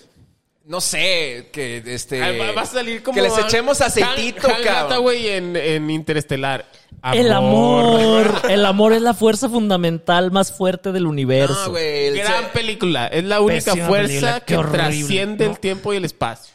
[0.66, 2.22] no sé, que este...
[2.22, 3.14] Ah, va, a salir como...
[3.16, 4.66] Que les echemos aceitito, cabrón.
[4.68, 6.64] Hathaway en, en Interestelar.
[7.12, 8.42] El amor.
[8.48, 11.64] El amor es la fuerza fundamental más fuerte del universo.
[11.66, 12.16] No, güey.
[12.16, 13.08] Gran película.
[13.08, 14.78] Es la única fuerza película, que horrible.
[14.78, 15.50] trasciende No.
[15.50, 16.54] el tiempo y el espacio.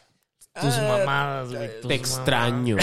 [0.54, 1.70] Tus Ah, mamadas, güey.
[1.82, 2.78] tus Te extraño.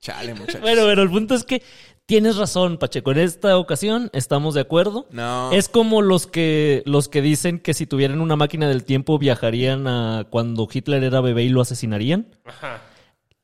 [0.00, 0.60] Chale, muchachos.
[0.60, 1.62] Bueno, pero el punto es que
[2.06, 3.10] tienes razón, Pacheco.
[3.12, 5.06] En esta ocasión estamos de acuerdo.
[5.10, 5.50] No.
[5.52, 9.86] Es como los que, los que dicen que si tuvieran una máquina del tiempo viajarían
[9.86, 12.28] a cuando Hitler era bebé y lo asesinarían.
[12.44, 12.80] Ajá.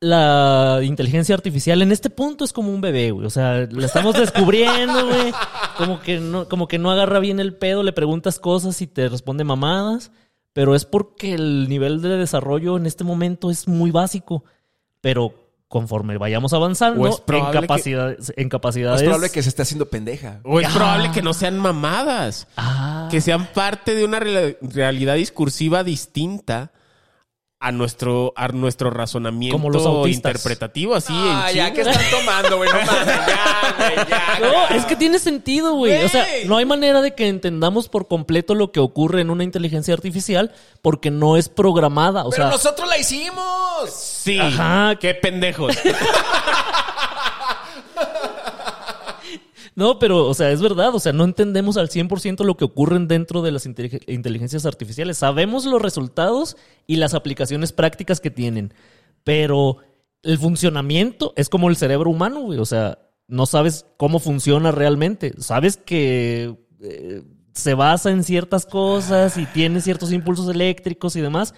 [0.01, 3.25] La inteligencia artificial en este punto es como un bebé, güey.
[3.25, 5.33] O sea, la estamos descubriendo, güey.
[5.77, 9.07] Como que no, como que no agarra bien el pedo, le preguntas cosas y te
[9.09, 10.11] responde mamadas.
[10.55, 14.45] Pero es porque el nivel de desarrollo en este momento es muy básico.
[15.01, 15.33] Pero
[15.67, 19.01] conforme vayamos avanzando en probable que- capacidades, en capacidades.
[19.01, 20.39] es probable que se esté haciendo pendeja.
[20.45, 20.71] O es Ah.
[20.73, 22.47] probable que no sean mamadas.
[22.55, 23.09] Ah.
[23.11, 26.71] Que sean parte de una real- realidad discursiva distinta
[27.67, 30.31] a nuestro, a nuestro razonamiento Como los autistas.
[30.33, 31.73] interpretativo, así Ah, en ya chinga.
[31.83, 32.69] que están tomando, güey.
[32.69, 34.23] No mames, ya, güey, ya.
[34.39, 34.75] No, ya.
[34.75, 36.03] es que tiene sentido, güey.
[36.03, 36.45] O sea, Güey.
[36.45, 40.51] no hay manera de que entendamos por completo lo que ocurre en una inteligencia artificial
[40.83, 42.25] porque no es programada.
[42.25, 43.89] O Pero sea, nosotros la hicimos.
[43.89, 44.39] Sí.
[44.39, 44.95] Ajá.
[44.99, 45.75] Qué pendejos.
[49.75, 50.95] no, pero, o sea, es verdad.
[50.95, 55.17] O sea, no entendemos al 100% lo que ocurren dentro de las intelig- inteligencias artificiales.
[55.17, 56.55] Sabemos los resultados
[56.87, 58.73] y las aplicaciones prácticas que tienen.
[59.23, 59.77] Pero
[60.23, 62.59] el funcionamiento es como el cerebro humano, güey.
[62.59, 65.33] O sea, no sabes cómo funciona realmente.
[65.39, 71.53] Sabes que eh, se basa en ciertas cosas y tiene ciertos impulsos eléctricos y demás,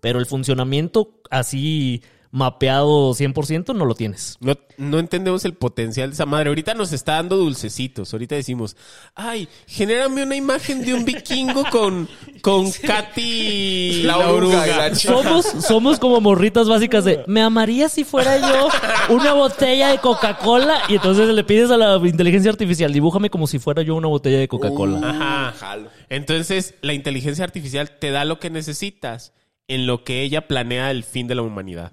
[0.00, 4.36] pero el funcionamiento así mapeado 100% no lo tienes.
[4.40, 6.48] No, no entendemos el potencial de esa madre.
[6.48, 8.12] Ahorita nos está dando dulcecitos.
[8.12, 8.76] Ahorita decimos,
[9.14, 12.08] ay, genérame una imagen de un vikingo con,
[12.42, 15.12] con Katy La oruga y la chica.
[15.14, 18.68] Somos, somos como morritas básicas de, me amaría si fuera yo
[19.14, 23.58] una botella de Coca-Cola y entonces le pides a la inteligencia artificial, dibújame como si
[23.58, 25.10] fuera yo una botella de Coca-Cola.
[25.10, 25.54] Ajá.
[25.58, 25.90] Jalo.
[26.08, 29.32] Entonces, la inteligencia artificial te da lo que necesitas
[29.68, 31.92] en lo que ella planea el fin de la humanidad.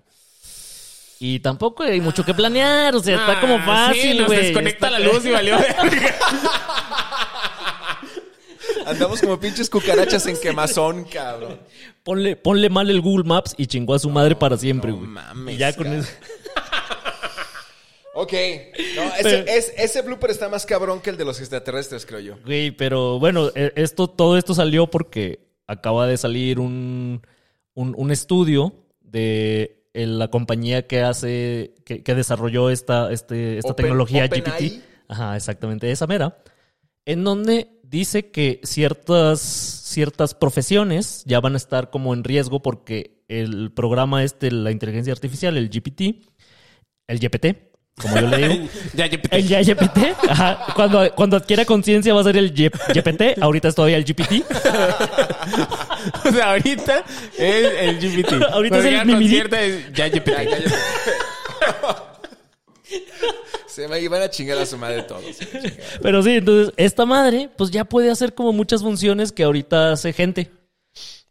[1.19, 4.39] Y tampoco hay mucho que planear, o sea, está como Ah, fácil, sí, nos güey.
[4.43, 5.57] desconecta Está- la luz y valió.
[8.85, 11.59] Andamos como pinches cucarachas en quemazón, cabrón.
[12.03, 15.09] Ponle, ponle mal el Google Maps y chingó a su madre para siempre, no güey.
[15.09, 16.09] mames, y ya con eso.
[18.13, 18.33] Ok.
[18.95, 22.19] No, ese, Pero- es- ese blooper está más cabrón que el de los extraterrestres, creo
[22.19, 22.35] yo.
[22.45, 27.21] Güey, pero bueno, eh, esto, todo esto salió porque acaba de salir un,
[27.73, 33.85] un, un estudio de la compañía que hace, que, que desarrolló esta, este, esta Open-
[33.85, 34.27] tecnología.
[34.27, 34.81] GPT.
[35.07, 36.37] Ajá, exactamente, esa mera.
[37.05, 43.23] En donde dice que ciertas, ciertas profesiones ya van a estar como en riesgo porque
[43.29, 46.25] el programa este, la inteligencia artificial, el GPT,
[47.07, 47.66] el GPT,
[48.01, 48.69] como yo le digo.
[48.93, 53.69] ya, El ya GPT, ajá, cuando, cuando adquiera conciencia va a ser el GPT, ahorita
[53.69, 54.43] es todavía el GPT.
[56.23, 57.03] O sea, ahorita
[57.37, 58.33] es el GPT.
[58.51, 60.27] Ahorita es el es ya GPT.
[60.29, 60.71] Ya, ya, ya.
[63.67, 65.23] Se me iban a chingar a su madre todos.
[66.01, 70.13] Pero sí, entonces esta madre pues ya puede hacer como muchas funciones que ahorita hace
[70.13, 70.51] gente.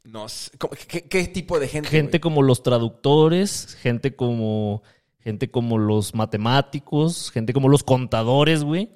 [0.04, 1.88] No sé, ¿cómo- ¿qué, qué tipo de gente?
[1.88, 2.20] Gente güey?
[2.20, 4.82] como los traductores, gente como
[5.26, 8.90] gente como los matemáticos, gente como los contadores, güey.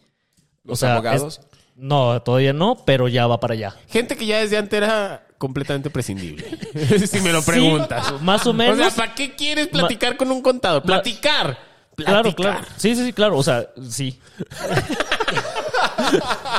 [0.62, 1.40] ¿Los abogados?
[1.40, 3.74] es- no, todavía no, pero ya va para allá.
[3.88, 6.44] Gente que ya desde antes era completamente prescindible.
[7.08, 8.06] si me lo preguntas.
[8.06, 8.78] Sí, más o menos.
[8.78, 10.82] O sea, ¿para qué quieres platicar con un contador?
[10.84, 11.58] Platicar.
[11.96, 12.60] Claro, claro.
[12.76, 13.36] Sí, sí, sí, claro.
[13.36, 14.20] O sea, sí.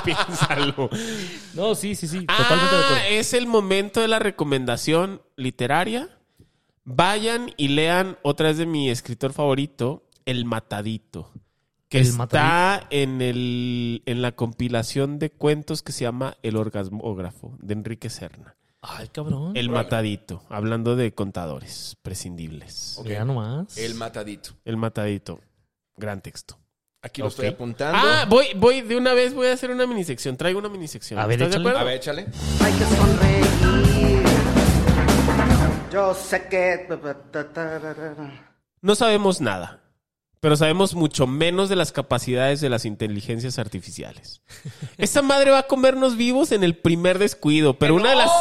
[0.04, 0.90] Piénsalo.
[1.54, 2.26] No, sí, sí, sí.
[2.26, 3.04] Totalmente de Ah, acuerdo.
[3.10, 6.10] es el momento de la recomendación literaria.
[6.94, 11.32] Vayan y lean otra vez de mi escritor favorito, El Matadito.
[11.88, 17.58] Que El está en, el, en la compilación de cuentos que se llama El Orgasmógrafo,
[17.62, 18.58] de Enrique Serna.
[18.82, 19.56] Ay, cabrón.
[19.56, 23.02] El Matadito, hablando de contadores prescindibles.
[23.06, 23.78] Ya nomás.
[23.78, 24.52] El matadito.
[24.66, 25.40] El Matadito,
[25.96, 26.58] gran texto.
[27.04, 27.98] Aquí lo estoy apuntando.
[27.98, 30.36] Ah, voy, voy, de una vez voy a hacer una minisección.
[30.36, 31.20] Traigo una minisección.
[31.20, 31.80] A ver, ¿Estás de acuerdo?
[31.80, 32.28] A ver, échale.
[32.60, 33.61] Hay que sonreír.
[35.92, 36.88] Yo sé que.
[38.82, 39.84] No sabemos nada,
[40.40, 44.42] pero sabemos mucho menos de las capacidades de las inteligencias artificiales.
[44.98, 48.32] Esta madre va a comernos vivos en el primer descuido, pero una de las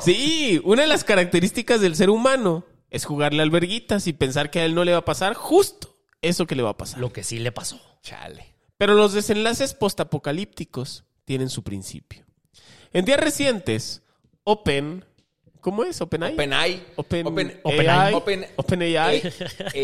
[0.00, 4.64] Sí, una de las características del ser humano es jugarle alberguitas y pensar que a
[4.64, 7.00] él no le va a pasar justo eso que le va a pasar.
[7.00, 7.80] Lo que sí le pasó.
[8.02, 8.54] Chale.
[8.78, 12.24] Pero los desenlaces postapocalípticos tienen su principio.
[12.92, 14.02] En días recientes,
[14.44, 15.04] Open
[15.66, 16.00] ¿Cómo es?
[16.00, 16.34] ¿OpenAI?
[16.34, 16.82] OpenAI.
[16.94, 19.20] Open, Open- AI, Open- OpenAI.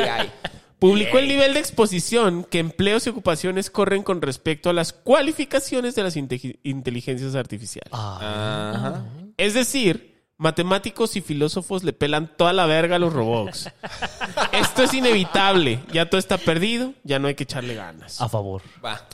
[0.01, 0.31] AI.
[0.79, 5.97] Publicó el nivel de exposición que empleos y ocupaciones corren con respecto a las cualificaciones
[5.97, 7.91] de las inte- inteligencias artificiales.
[7.93, 8.73] Ah.
[8.77, 9.05] Ajá.
[9.37, 13.69] Es decir, matemáticos y filósofos le pelan toda la verga a los robots.
[14.53, 15.81] Esto es inevitable.
[15.93, 18.21] Ya todo está perdido, ya no hay que echarle ganas.
[18.21, 18.63] A favor.
[18.85, 19.05] Va.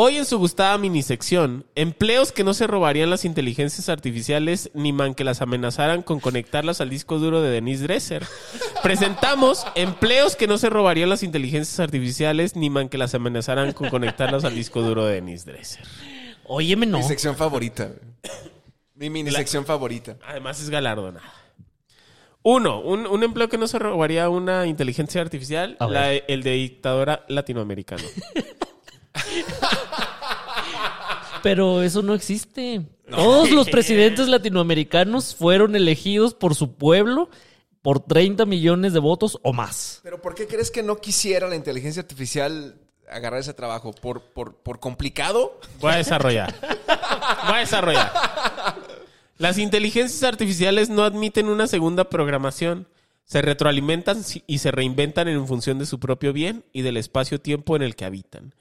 [0.00, 5.12] Hoy en su gustada minisección, empleos que no se robarían las inteligencias artificiales ni man
[5.12, 8.24] que las amenazaran con conectarlas al disco duro de Denise Dresser.
[8.80, 13.88] Presentamos empleos que no se robarían las inteligencias artificiales ni man que las amenazaran con
[13.90, 15.82] conectarlas al disco duro de Denise Dresser.
[16.44, 16.98] Óyeme, no.
[16.98, 17.90] Mi sección favorita.
[18.94, 20.16] Mi mini sección favorita.
[20.24, 21.32] Además es galardonada.
[22.44, 26.24] Uno, un, un empleo que no se robaría una inteligencia artificial, la- ver.
[26.28, 28.04] el de dictadora latinoamericano.
[31.42, 32.82] Pero eso no existe.
[33.10, 37.28] Todos los presidentes latinoamericanos fueron elegidos por su pueblo
[37.82, 40.00] por 30 millones de votos o más.
[40.02, 42.76] Pero ¿por qué crees que no quisiera la inteligencia artificial
[43.10, 43.92] agarrar ese trabajo?
[43.92, 45.58] ¿Por, por, por complicado?
[45.80, 46.54] Voy a desarrollar.
[47.46, 48.12] Voy a desarrollar.
[49.38, 52.88] Las inteligencias artificiales no admiten una segunda programación.
[53.28, 57.82] Se retroalimentan y se reinventan en función de su propio bien y del espacio-tiempo en
[57.82, 58.54] el que habitan.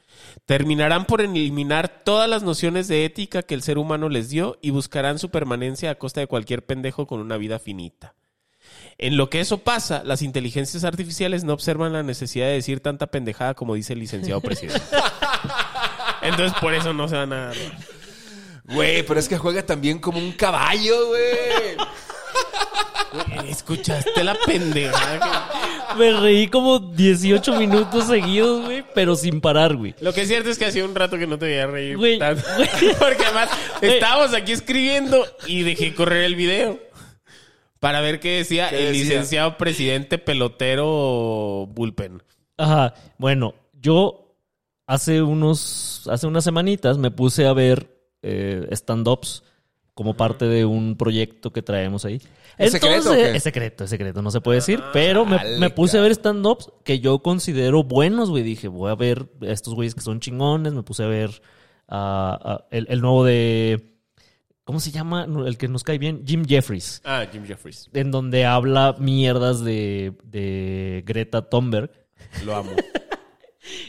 [0.46, 4.72] Terminarán por eliminar todas las nociones de ética que el ser humano les dio y
[4.72, 8.14] buscarán su permanencia a costa de cualquier pendejo con una vida finita.
[8.98, 13.08] En lo que eso pasa, las inteligencias artificiales no observan la necesidad de decir tanta
[13.08, 14.82] pendejada como dice el licenciado presidente.
[16.24, 17.78] Entonces por eso no se van a robar.
[18.66, 21.78] Güey, pero es que juega también como un caballo, güey.
[23.48, 25.50] ¿Escuchaste la pendejada?
[25.98, 29.96] Me reí como 18 minutos seguidos, güey, pero sin parar, güey.
[30.02, 32.20] Lo que es cierto es que hacía un rato que no te veía reír Güey,
[32.20, 32.44] tanto.
[32.58, 32.70] güey.
[33.00, 33.50] Porque además
[33.82, 36.80] estábamos aquí escribiendo y dejé correr el video
[37.80, 39.04] para ver qué decía ¿Qué el decía?
[39.04, 42.24] licenciado presidente pelotero Bullpen.
[42.58, 42.94] Ajá.
[43.18, 44.36] Bueno, yo
[44.88, 47.88] hace unos, hace unas semanitas me puse a ver
[48.24, 49.44] eh, stand-ups
[49.98, 52.22] como parte de un proyecto que traemos ahí.
[52.56, 53.36] ¿Es secreto o qué?
[53.36, 56.72] es secreto, es secreto, no se puede decir, pero me, me puse a ver stand-ups
[56.84, 58.44] que yo considero buenos, güey.
[58.44, 61.42] Dije, voy a ver a estos güeyes que son chingones, me puse a ver
[61.88, 63.96] ah, ah, el, el nuevo de...
[64.66, 65.26] ¿Cómo se llama?
[65.48, 67.90] El que nos cae bien, Jim Jeffries Ah, Jim Jeffries.
[67.94, 71.90] en donde habla mierdas de, de Greta Thunberg.
[72.46, 72.70] Lo amo.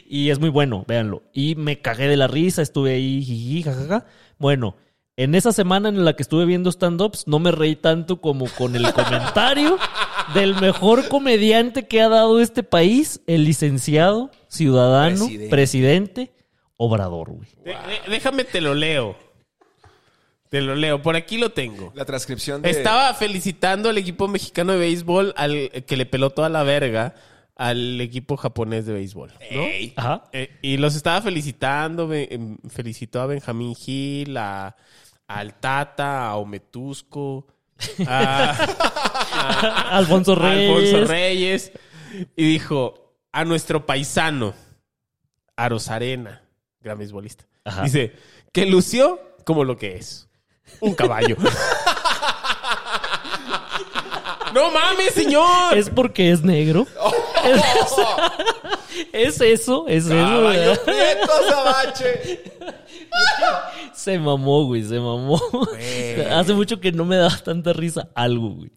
[0.09, 1.23] Y es muy bueno, véanlo.
[1.33, 4.07] Y me cagué de la risa, estuve ahí, jiji, jajaja.
[4.37, 4.75] Bueno,
[5.19, 8.77] en esa semana en la que estuve viendo stand-ups, no me reí tanto como con
[8.77, 9.77] el comentario
[10.33, 15.49] del mejor comediante que ha dado este país, el licenciado, ciudadano, Presidente.
[15.51, 16.33] presidente,
[16.77, 17.49] Obrador, güey.
[18.09, 19.17] Déjame te lo leo.
[20.51, 21.03] Te lo leo.
[21.03, 21.91] Por aquí lo tengo.
[21.97, 22.71] La transcripción de...
[22.71, 27.17] Estaba felicitando al equipo mexicano de béisbol al que le peló toda la verga
[27.57, 29.33] al equipo japonés de béisbol.
[29.97, 30.23] Ajá.
[30.33, 34.77] Eh, y los estaba felicitando, em, felicitó a Benjamín Gil, a,
[35.29, 37.47] al Tata, a Ometusco,
[38.07, 38.51] a,
[39.91, 40.71] a- Alfonso Reyes.
[40.93, 41.73] Alfonso Reyes,
[42.35, 44.55] y dijo, a nuestro paisano,
[45.57, 46.43] a Rosarena,
[46.81, 47.45] gran beisbolista.
[47.65, 47.83] Ajá.
[47.83, 48.15] Dice,
[48.53, 50.29] que lució como lo que es,
[50.81, 51.37] un caballo.
[54.55, 55.77] ¡No mames, señor!
[55.77, 56.87] Es porque es negro.
[59.13, 60.15] Es, es eso, es eso.
[60.15, 60.83] Caballo ¿verdad?
[60.85, 62.43] prieto, Sabache.
[63.95, 65.41] Se mamó, güey, se mamó.
[66.31, 68.73] Hace mucho que no me da tanta risa algo, güey.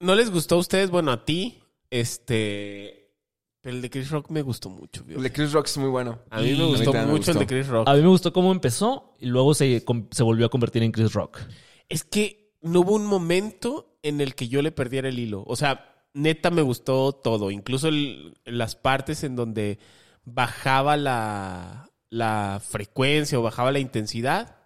[0.00, 0.90] ¿No les gustó a ustedes?
[0.90, 1.58] Bueno, a ti,
[1.90, 3.12] este...
[3.60, 5.04] Pero el de Chris Rock me gustó mucho.
[5.08, 6.20] El de Chris Rock es muy bueno.
[6.30, 7.46] A mí me gustó mí me mucho el de.
[7.46, 7.88] Chris Rock.
[7.88, 11.12] A mí me gustó cómo empezó y luego se, se volvió a convertir en Chris
[11.12, 11.40] Rock.
[11.88, 15.42] Es que no hubo un momento en el que yo le perdiera el hilo.
[15.48, 17.50] O sea, neta me gustó todo.
[17.50, 19.80] Incluso el- las partes en donde
[20.24, 24.56] bajaba la, la frecuencia o bajaba la intensidad,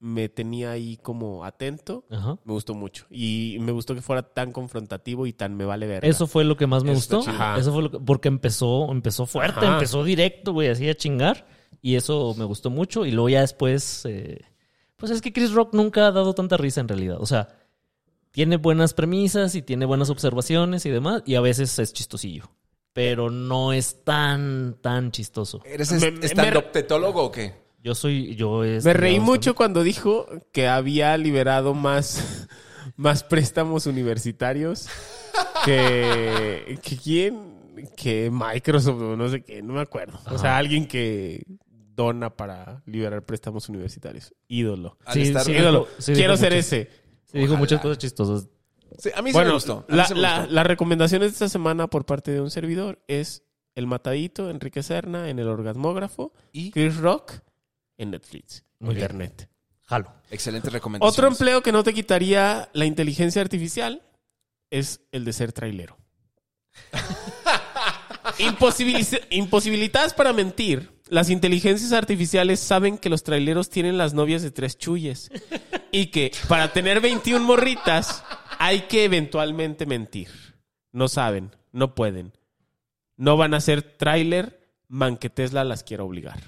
[0.00, 2.04] me tenía ahí como atento.
[2.10, 2.38] Ajá.
[2.44, 3.06] Me gustó mucho.
[3.10, 6.04] Y me gustó que fuera tan confrontativo y tan me vale ver.
[6.04, 7.20] Eso fue lo que más me gustó.
[7.26, 7.58] Ajá.
[7.58, 9.74] Eso fue lo que- porque empezó, empezó fuerte, Ajá.
[9.74, 11.46] empezó directo, güey, así a chingar.
[11.82, 13.06] Y eso me gustó mucho.
[13.06, 14.40] Y luego ya después, eh,
[14.96, 17.16] pues es que Chris Rock nunca ha dado tanta risa en realidad.
[17.20, 17.48] O sea,
[18.30, 21.22] tiene buenas premisas y tiene buenas observaciones y demás.
[21.26, 22.44] Y a veces es chistosillo.
[22.98, 25.62] Pero no es tan, tan chistoso.
[25.64, 27.54] ¿Eres Me- me- stand-up tetólogo o qué?
[27.80, 28.84] Yo soy, yo es.
[28.84, 32.48] Me reí mucho cuando dijo que había liberado más,
[32.96, 34.88] más préstamos universitarios
[35.64, 40.18] que, que quién, que Microsoft o no sé qué, no me acuerdo.
[40.32, 41.44] O sea, alguien que
[41.94, 44.34] dona para liberar préstamos universitarios.
[44.48, 44.98] Ídolo.
[45.12, 45.86] Sí, sí, Ídolo.
[45.98, 46.58] sí Quiero ser mucho.
[46.58, 46.90] ese.
[47.26, 48.48] Sí, dijo muchas cosas chistosas.
[48.98, 49.84] Sí, a mí sí Bueno, me gustó.
[49.88, 50.54] La, sí me la- gustó.
[50.54, 53.42] las recomendaciones de esta semana por parte de un servidor es
[53.74, 57.32] El Matadito, Enrique Serna en el orgasmógrafo, Y Chris Rock
[57.98, 59.04] en Netflix, Muy bien.
[59.04, 59.48] Internet.
[59.84, 60.12] Jalo.
[60.30, 61.12] excelentes recomendaciones.
[61.18, 64.02] Otro empleo que no te quitaría la inteligencia artificial
[64.70, 65.96] es el de ser trailero.
[69.30, 74.76] Imposibilitadas para mentir, las inteligencias artificiales saben que los traileros tienen las novias de tres
[74.78, 75.30] chuyes
[75.90, 78.22] y que para tener 21 morritas
[78.58, 80.28] hay que eventualmente mentir.
[80.92, 82.32] No saben, no pueden.
[83.16, 86.40] No van a ser trailer, man que Tesla las quiera obligar.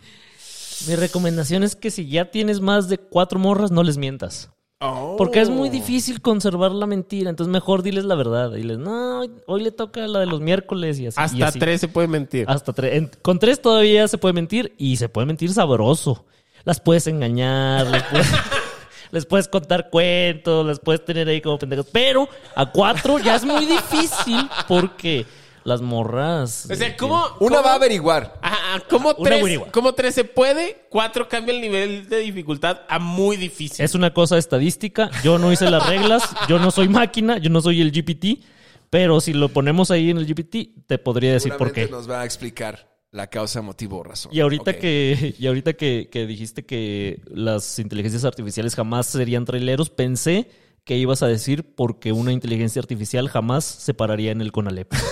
[0.87, 4.51] Mi recomendación es que si ya tienes más de cuatro morras, no les mientas.
[4.83, 5.17] Oh.
[5.19, 7.29] Porque es muy difícil conservar la mentira.
[7.29, 8.51] Entonces mejor diles la verdad.
[8.53, 11.19] Diles, no, hoy le toca la de los miércoles y así.
[11.21, 11.59] y Hasta así.
[11.59, 12.47] tres se puede mentir.
[12.49, 12.95] Hasta tres.
[12.95, 16.25] En- con tres todavía se puede mentir y se puede mentir sabroso.
[16.65, 18.27] Las puedes engañar, les puedes,
[19.11, 21.87] les puedes contar cuentos, las puedes tener ahí como pendejos.
[21.93, 25.27] Pero a cuatro ya es muy difícil porque
[25.65, 26.69] las morras.
[26.71, 27.17] O sea, ¿cómo?
[27.41, 28.39] Una cómo- va a averiguar.
[28.41, 29.69] Ajá, ¿cómo Una tres, averigua.
[29.73, 30.87] ¿Cómo tres se puede?
[30.89, 33.85] Cuatro cambia el nivel de dificultad a muy difícil.
[33.85, 35.11] Es una cosa estadística.
[35.23, 36.23] Yo no hice las reglas.
[36.49, 37.39] Yo no soy máquina.
[37.39, 38.41] Yo no soy el GPT.
[38.89, 41.87] Pero si lo ponemos ahí en el GPT, te podría decir por qué.
[41.89, 44.33] nos va a explicar la causa, motivo o razón.
[44.35, 49.91] Y ahorita que, y ahorita que, que dijiste que las inteligencias artificiales jamás serían traileros,
[49.91, 50.49] pensé
[50.85, 54.93] que ibas a decir porque una inteligencia artificial jamás se pararía en el Conalep.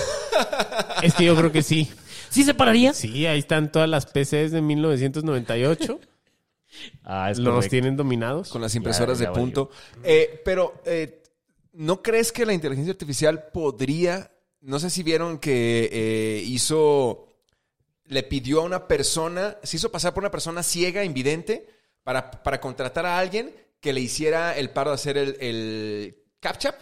[1.03, 1.89] Es que yo creo que sí.
[2.31, 2.93] ¿Sí se pararía?
[2.93, 6.01] Sí, ahí están todas las PCs de 1998.
[7.05, 7.71] Ah, es Los correcto.
[7.71, 8.51] tienen dominados.
[8.51, 9.71] Con las impresoras Ya, ya de punto.
[10.03, 11.23] Eh, pero, eh,
[11.73, 14.31] ¿no crees que la inteligencia artificial podría...
[14.61, 17.28] No sé si vieron que eh, hizo...
[18.09, 21.67] Le pidió a una persona, se hizo pasar por una persona ciega, invidente,
[22.03, 26.75] para, para contratar a alguien que le hiciera el paro de hacer el, el CapTchap.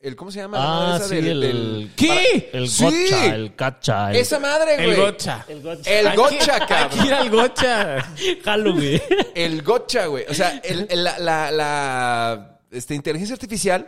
[0.00, 0.58] El, ¿Cómo se llama?
[0.58, 1.40] la madre Ah, esa sí, del- el...
[1.40, 2.50] del- ¿Qué?
[2.52, 2.82] El Sí.
[2.84, 4.10] gotcha, el cacha.
[4.10, 4.16] El...
[4.16, 4.90] Esa madre, güey.
[4.90, 5.44] El gocha.
[5.48, 5.90] El gotcha.
[6.00, 7.30] El gotcha, cabrón.
[7.30, 8.14] Gocha.
[8.44, 9.00] Jalo, güey.
[9.36, 10.24] El gotcha, güey.
[10.28, 13.86] O sea, el- el- la, la- la, este, inteligencia artificial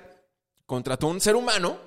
[0.65, 1.79] contrató a un ser humano.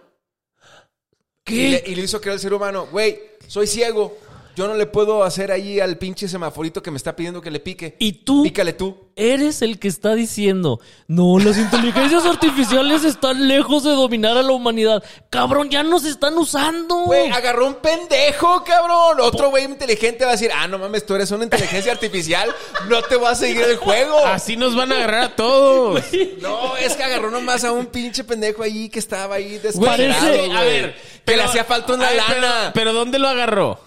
[1.45, 4.17] Y le, y le hizo creer al ser humano, güey, soy ciego.
[4.57, 7.59] Yo no le puedo hacer ahí al pinche semaforito que me está pidiendo que le
[7.59, 7.95] pique.
[7.99, 8.97] Y tú Pícale tú.
[9.15, 14.51] eres el que está diciendo, no, las inteligencias artificiales están lejos de dominar a la
[14.53, 15.03] humanidad.
[15.29, 17.01] Cabrón, ya nos están usando.
[17.05, 19.19] Güey, agarró un pendejo, cabrón.
[19.21, 22.49] Otro güey inteligente va a decir, ah, no mames, tú eres una inteligencia artificial.
[22.89, 24.25] No te voy a seguir el juego.
[24.25, 26.03] Así nos van a agarrar a todos.
[26.41, 29.97] No, es que agarró nomás a un pinche pendejo ahí que estaba ahí Güey, desesperado,
[29.97, 30.51] Parece- güey.
[30.57, 30.95] a ver,
[31.25, 32.35] que le hacía falta una ver, lana.
[32.39, 33.79] Pero, pero ¿dónde lo agarró?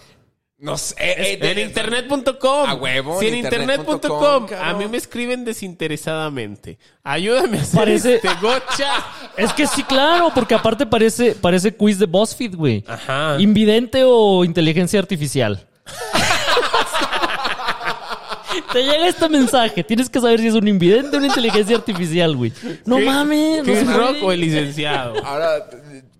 [0.60, 0.94] No sé.
[0.98, 2.68] eh, en internet.com.
[2.68, 4.46] A huevo, Si en internet.com.
[4.62, 6.78] A mí me escriben desinteresadamente.
[7.02, 8.90] Ayúdame a hacer Parece- este gocha.
[9.36, 12.84] Es que sí, claro, porque aparte parece, parece quiz de BuzzFeed, güey.
[12.86, 13.36] Ajá.
[13.40, 15.66] ¿Invidente o inteligencia artificial?
[18.72, 19.82] Te llega este mensaje.
[19.82, 22.52] Tienes que saber si es un invidente o una inteligencia artificial, güey.
[22.84, 23.58] No ¿Qué- mames.
[23.58, 25.14] no ¿Qué se es rock o el licenciado?
[25.24, 25.66] Ahora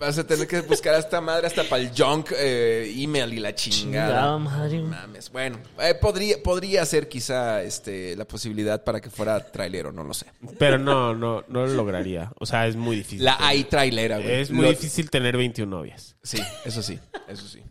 [0.01, 3.39] vas a tener que buscar a esta madre hasta para el junk eh, email y
[3.39, 4.09] la chingada.
[4.09, 4.81] Chingada madre.
[4.81, 5.31] Mames.
[5.31, 10.15] Bueno, eh, podría, podría ser quizá este, la posibilidad para que fuera trailero, no lo
[10.15, 10.27] sé.
[10.59, 12.33] Pero no, no, no lo lograría.
[12.41, 13.25] O sea, es muy difícil.
[13.25, 14.41] La hay trailera, güey.
[14.41, 16.17] Es muy Lo- difícil tener 21 novias.
[16.23, 16.99] Sí, eso sí,
[17.29, 17.63] eso sí.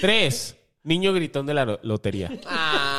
[0.00, 0.56] Tres.
[0.84, 2.30] Niño gritón de la lo- lotería.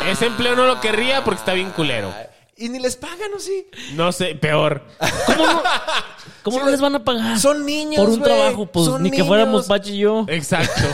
[0.09, 2.11] Ese empleo no lo querría porque está bien culero.
[2.57, 3.67] Y ni les pagan, ¿o sí?
[3.95, 4.83] No sé, peor.
[5.25, 5.63] ¿Cómo no,
[6.43, 7.37] cómo no les van a pagar?
[7.37, 10.25] Son niños, Por un trabajo, pues Son ni que fuéramos Pachi y yo.
[10.29, 10.81] Exacto.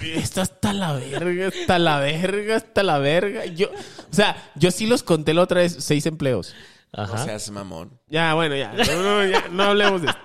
[0.00, 3.46] Está hasta la verga, hasta la verga, hasta la verga.
[3.46, 6.54] Yo, o sea, yo sí los conté la otra vez, seis empleos.
[6.92, 7.16] Ajá.
[7.16, 7.98] No seas mamón.
[8.06, 8.72] Ya, bueno, ya.
[8.72, 10.20] No, no, ya, no hablemos de esto.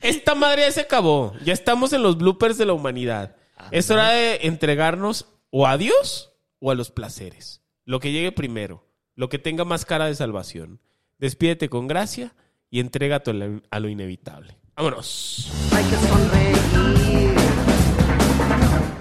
[0.00, 1.34] Esta madre ya se acabó.
[1.44, 3.36] Ya estamos en los bloopers de la humanidad.
[3.70, 7.59] Es hora de entregarnos o a Dios o a los placeres.
[7.84, 8.84] Lo que llegue primero.
[9.14, 10.80] Lo que tenga más cara de salvación.
[11.18, 12.34] Despídete con gracia
[12.70, 14.56] y entrégate a lo- a lo inevitable.
[14.76, 15.50] Vámonos.
[15.72, 16.56] Hay que sonreír.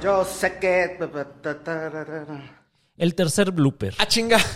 [0.04, 0.98] Yo sé que.
[2.98, 3.96] El tercer blooper.
[3.98, 4.38] Ah, chinga.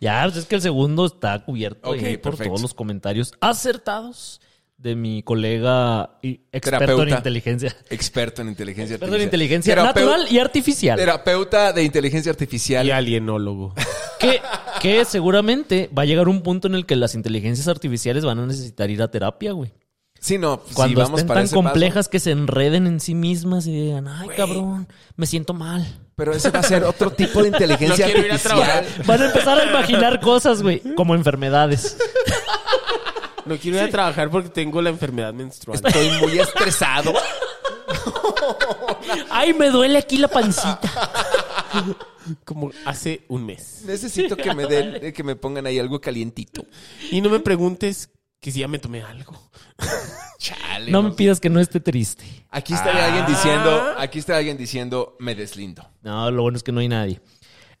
[0.00, 4.40] Ya, pues es que el segundo está cubierto ahí por todos los comentarios acertados
[4.80, 7.02] de mi colega experto Terapeuta.
[7.10, 7.76] en inteligencia.
[7.90, 9.20] Experto en inteligencia Experto artificial.
[9.20, 10.98] en inteligencia Terapeu- natural y artificial.
[10.98, 12.86] Terapeuta de inteligencia artificial.
[12.86, 13.74] Y alienólogo.
[14.20, 14.38] Que,
[14.82, 18.44] que seguramente va a llegar un punto en el que las inteligencias artificiales van a
[18.46, 19.72] necesitar ir a terapia, güey.
[20.20, 20.60] Sí, no.
[20.68, 21.62] sí, Cuando vamos estén para tan ese paso.
[21.64, 25.86] complejas que se enreden en sí mismas y digan, ay, cabrón, me siento mal.
[26.16, 28.86] Pero ese va a ser otro tipo de inteligencia No quiero ir a artificial.
[29.06, 31.96] Van a empezar a imaginar cosas, güey, como enfermedades.
[33.50, 35.80] No quiero ir a trabajar porque tengo la enfermedad menstrual.
[35.84, 37.12] Estoy muy estresado.
[39.30, 40.80] Ay, me duele aquí la pancita.
[42.44, 43.82] Como hace un mes.
[43.84, 46.64] Necesito que me den, que me pongan ahí algo calientito.
[47.10, 49.50] Y no me preguntes que si ya me tomé algo.
[50.38, 50.92] Chale.
[50.92, 52.24] No me pidas que no esté triste.
[52.50, 55.84] Aquí estaría alguien diciendo, aquí está alguien diciendo, me deslindo.
[56.02, 57.20] No, lo bueno es que no hay nadie.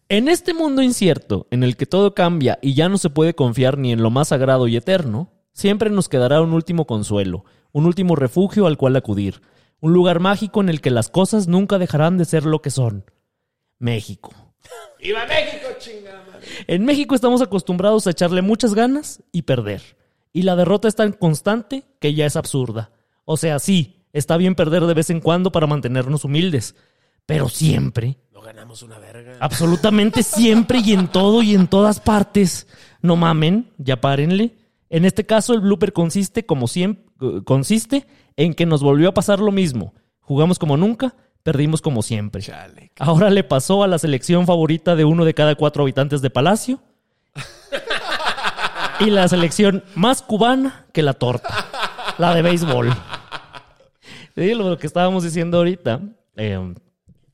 [0.08, 3.78] En este mundo incierto, en el que todo cambia y ya no se puede confiar
[3.78, 8.16] ni en lo más sagrado y eterno, siempre nos quedará un último consuelo, un último
[8.16, 9.40] refugio al cual acudir,
[9.80, 13.04] un lugar mágico en el que las cosas nunca dejarán de ser lo que son.
[13.78, 14.32] México.
[15.00, 16.46] ¡Viva México, chingada madre!
[16.66, 19.80] En México estamos acostumbrados a echarle muchas ganas y perder.
[20.32, 22.92] Y la derrota es tan constante que ya es absurda.
[23.24, 26.76] O sea, sí, está bien perder de vez en cuando para mantenernos humildes,
[27.26, 29.36] pero siempre, No ganamos una verga.
[29.40, 32.66] absolutamente siempre y en todo y en todas partes.
[33.02, 34.54] No mamen, ya párenle.
[34.90, 37.10] En este caso el blooper consiste como siempre
[37.44, 39.94] consiste en que nos volvió a pasar lo mismo.
[40.20, 42.42] Jugamos como nunca, perdimos como siempre.
[42.42, 42.92] Chale.
[42.98, 46.80] Ahora le pasó a la selección favorita de uno de cada cuatro habitantes de Palacio.
[49.00, 51.66] y la selección más cubana que la torta.
[52.18, 52.90] La de béisbol.
[54.34, 56.00] Sí, lo que estábamos diciendo ahorita.
[56.36, 56.74] eh,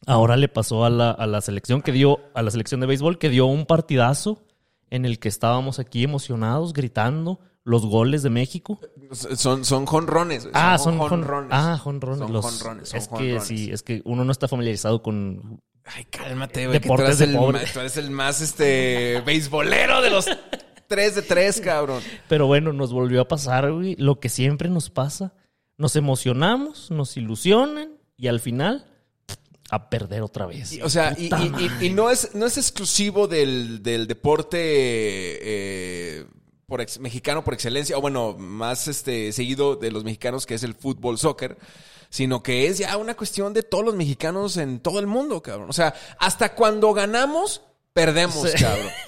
[0.06, 3.18] ahora le pasó a la, a la selección que dio, a la selección de béisbol
[3.18, 4.45] que dio un partidazo
[4.90, 8.78] en el que estábamos aquí emocionados, gritando los goles de México.
[9.12, 10.48] Son, son jonrones.
[10.52, 11.50] Ah, son jonrones.
[11.52, 12.18] Ah, jonrones.
[12.20, 16.80] Son jonrones, es que sí, es que uno no está familiarizado con Ay, cálmate, güey.
[16.80, 17.60] que Tú Deportes eres, de el, pobre.
[17.72, 20.26] tú eres el más este beisbolero de los
[20.88, 22.02] tres de tres, cabrón.
[22.28, 25.32] Pero bueno, nos volvió a pasar, güey, lo que siempre nos pasa.
[25.78, 28.86] Nos emocionamos, nos ilusionan y al final
[29.70, 30.78] a perder otra vez.
[30.82, 36.24] O sea, y, no, es, no es exclusivo del, del deporte eh,
[36.66, 40.62] por ex- mexicano por excelencia, o bueno, más este seguido de los mexicanos, que es
[40.62, 41.56] el fútbol, soccer,
[42.10, 45.68] sino que es ya una cuestión de todos los mexicanos en todo el mundo, cabrón.
[45.68, 47.62] O sea, hasta cuando ganamos,
[47.92, 48.62] perdemos, Sí.
[48.62, 48.88] cabrón.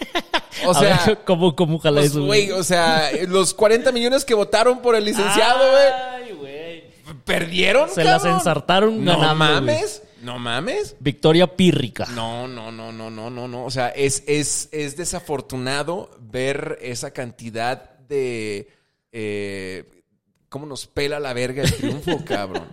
[0.67, 4.35] O A sea, ver, ¿cómo, cómo jala eso, güey, o sea, los 40 millones que
[4.35, 7.15] votaron por el licenciado, güey, Ay, güey.
[7.25, 10.97] perdieron, Se las ensartaron No mames, no mames.
[11.01, 12.07] Victoria pírrica.
[12.15, 13.65] No, no, no, no, no, no, no.
[13.65, 18.69] O sea, es, es, es desafortunado ver esa cantidad de.
[19.13, 19.85] eh,
[20.49, 22.69] ¿Cómo nos pela la verga el triunfo, cabrón?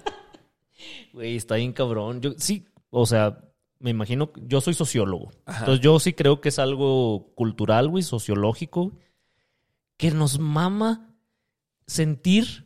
[1.14, 2.22] Güey, está bien cabrón.
[2.22, 3.40] Yo sí, o sea,
[3.80, 5.32] me imagino, yo soy sociólogo.
[5.46, 5.60] Ajá.
[5.60, 8.94] Entonces yo sí creo que es algo cultural, güey, sociológico,
[9.98, 11.10] que nos mama
[11.86, 12.66] sentir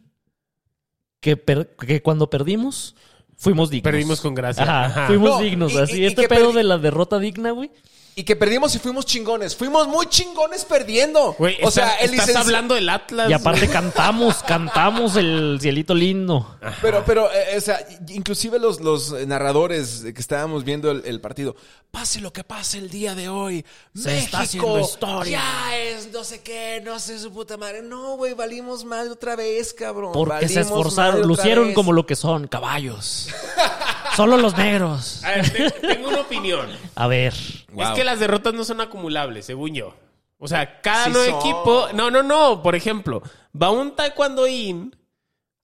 [1.20, 2.96] que, per- que cuando perdimos
[3.40, 3.92] fuimos dignos.
[3.92, 4.62] Perdimos con gracia.
[4.64, 5.08] Ajá, Ajá.
[5.08, 5.74] fuimos No, dignos.
[5.74, 7.72] y- así, y- este pedo de la derrota digna, güey.
[8.20, 9.55] Y que perdimos y fuimos chingones.
[9.55, 11.36] Fuimos muy chingones perdiendo.
[11.39, 13.30] Güey, o sea, el estás hablando del Atlas.
[13.30, 16.57] Y aparte cantamos, cantamos el cielito lindo.
[16.82, 21.55] Pero, pero, eh, o sea, inclusive los, los narradores que estábamos viendo el, el partido,
[21.91, 23.65] pase lo que pase el día de hoy,
[23.95, 25.39] Se México está haciendo historia.
[25.39, 27.82] ya es no sé qué, no sé su puta madre.
[27.82, 30.11] No, güey, valimos mal otra vez, cabrón.
[30.11, 31.76] Porque se esforzaron, lucieron vez.
[31.76, 33.30] como lo que son, caballos.
[34.16, 35.24] Solo los negros.
[35.24, 36.68] A ver, te- tengo una opinión.
[36.95, 37.34] A ver.
[37.72, 37.84] Wow.
[37.86, 39.95] Es que las derrotas no son acumulables, según yo.
[40.38, 41.49] O sea, cada Sí nuevo son.
[41.49, 41.88] equipo.
[41.93, 42.62] No, no, no.
[42.64, 43.22] Por ejemplo,
[43.60, 44.95] va un taekwondoín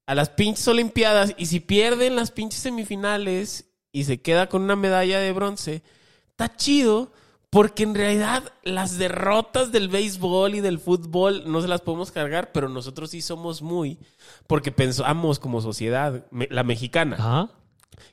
[0.07, 4.75] a las pinches Olimpiadas y si pierden las pinches semifinales y se queda con una
[4.75, 5.81] medalla de bronce,
[6.29, 7.11] está chido.
[7.51, 12.51] Porque en realidad las derrotas del béisbol y del fútbol no se las podemos cargar,
[12.51, 13.97] pero nosotros sí somos muy.
[14.45, 17.49] Porque pensamos como sociedad, me- la mexicana, Ajá.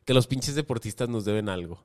[0.04, 1.84] Que los pinches deportistas nos deben algo.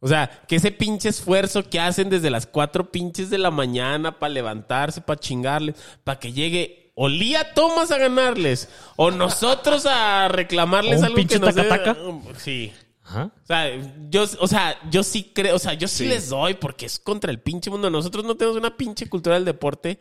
[0.00, 4.18] O sea, que ese pinche esfuerzo que hacen desde las cuatro pinches de la mañana
[4.18, 5.74] para levantarse, para chingarles,
[6.04, 11.16] para que llegue o Lía Thomas a ganarles, o nosotros a reclamarles ¿O un algo
[11.16, 11.96] pinche que nos debe- taca-taca?
[12.38, 12.72] Sí.
[13.04, 13.30] Ajá.
[13.42, 13.70] O sea,
[14.10, 16.06] yo, o sea, yo sí creo, o sea, yo sí, Sí.
[16.06, 17.88] les doy porque es contra el pinche mundo.
[17.88, 19.98] Nosotros no tenemos una pinche cultura del deporte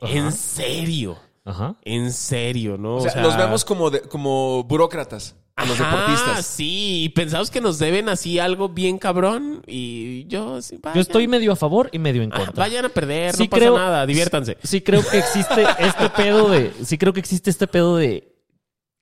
[0.00, 1.18] en serio.
[1.44, 1.76] Ajá.
[1.82, 2.96] En serio, ¿no?
[2.96, 6.46] O sea, los vemos como, de- como burócratas, a los Ajá, deportistas.
[6.46, 9.62] Sí, y pensamos que nos deben así algo bien cabrón.
[9.66, 12.64] Y yo sí, Yo estoy medio a favor y medio en Ah, contra.
[12.64, 14.56] vayan a perder, Sí no pasa nada, diviértanse.
[14.62, 16.72] Sí creo que existe este pedo de...
[16.84, 18.30] Sí creo que existe este pedo de...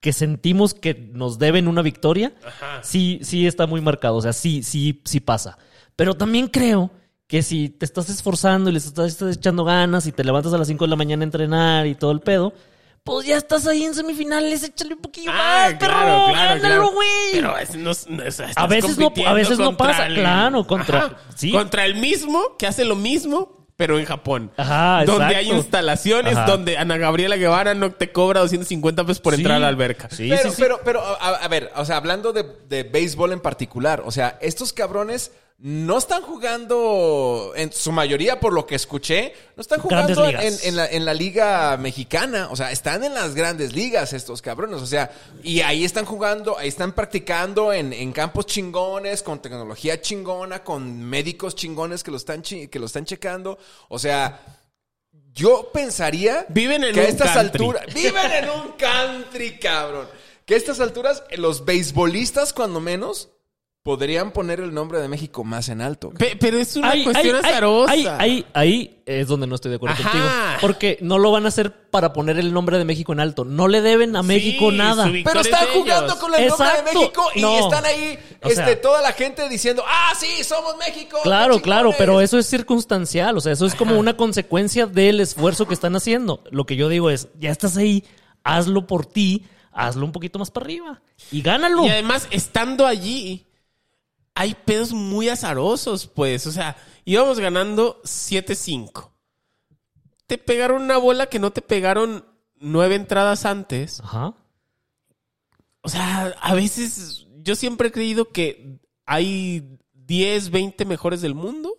[0.00, 2.34] Que sentimos que nos deben una victoria.
[2.82, 4.16] Sí, sí está muy marcado.
[4.16, 5.58] O sea, sí, sí, sí pasa.
[5.94, 6.90] Pero también creo
[7.32, 10.58] que si te estás esforzando y les estás, estás echando ganas y te levantas a
[10.58, 12.52] las 5 de la mañana a entrenar y todo el pedo,
[13.04, 16.60] pues ya estás ahí en semifinales, échale un poquillo Ah, más, perro, claro, claro, gánalo,
[16.60, 16.90] claro.
[16.92, 17.08] güey.
[17.32, 20.66] Pero es- no, no, o sea, estás A veces no- a veces no pasa, claro,
[20.66, 21.50] contra- Ajá, sí.
[21.52, 24.52] contra el mismo que hace lo mismo, pero en Japón.
[24.58, 25.38] Ajá, Donde exacto.
[25.38, 26.46] hay instalaciones Ajá.
[26.50, 29.40] donde Ana Gabriela Guevara no te cobra 250 pesos por Sí.
[29.40, 30.10] entrar a la alberca.
[30.10, 30.56] Sí, pero, sí, sí.
[30.62, 34.36] pero, pero, a, a ver, o sea, hablando de, de béisbol en particular, o sea,
[34.42, 40.26] estos cabrones no están jugando, en su mayoría, por lo que escuché, no están jugando
[40.26, 44.42] en, en la, en la liga mexicana, o sea, están en las grandes ligas estos
[44.42, 49.40] cabrones, o sea, y ahí están jugando, ahí están practicando en, en campos chingones, con
[49.40, 54.58] tecnología chingona, con médicos chingones que lo están, que lo están checando, o sea...
[55.34, 57.64] Yo pensaría Viven en que a un estas country.
[57.64, 60.06] alturas viven en un country, cabrón.
[60.44, 63.30] Que a estas alturas los beisbolistas cuando menos
[63.82, 66.10] podrían poner el nombre de México más en alto.
[66.10, 67.92] Pe- pero es una Ahí- cuestión ahí- ahí- azarosa.
[67.92, 70.04] Ahí, ahí, ahí es donde no estoy de acuerdo Ajá.
[70.10, 70.26] contigo.
[70.60, 73.44] Porque no lo van a hacer para poner el nombre de México en alto.
[73.44, 75.02] No le deben a México Sí, nada.
[75.06, 76.18] su Pero Victoria están es de jugando ellos.
[76.18, 76.98] con el nombre de Exacto.
[77.00, 77.58] México y No.
[77.58, 81.18] están ahí O este, sea- toda la gente diciendo, ah, sí, somos México.
[81.24, 81.98] Claro, qué claro, chingones".
[81.98, 85.96] pero eso es circunstancial, o sea, eso es como una consecuencia del esfuerzo que están
[85.96, 86.44] haciendo.
[86.52, 88.04] Lo que yo digo es, ya estás ahí,
[88.44, 91.02] hazlo por ti, hazlo un poquito más para arriba
[91.32, 91.84] y gánalo.
[91.84, 93.46] Y además, estando allí,
[94.34, 96.46] hay pedos muy azarosos, pues.
[96.46, 99.10] O sea, íbamos ganando 7-5.
[100.26, 102.24] Te pegaron una bola que no te pegaron
[102.56, 104.00] nueve entradas antes.
[104.00, 104.34] Ajá.
[105.82, 111.76] O sea, a veces yo siempre he creído que hay 10, 20 mejores del mundo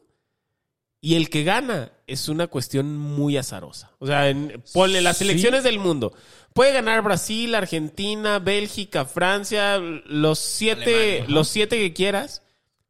[0.99, 3.91] y el que gana es una cuestión muy azarosa.
[3.99, 5.25] O sea, en, ponle las Sí.
[5.25, 6.13] selecciones del mundo.
[6.53, 12.42] Puede ganar Brasil, Argentina, Bélgica, Francia, los siete, los siete que quieras.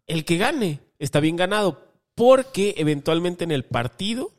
[0.07, 4.31] El que gane está bien ganado porque eventualmente en el partido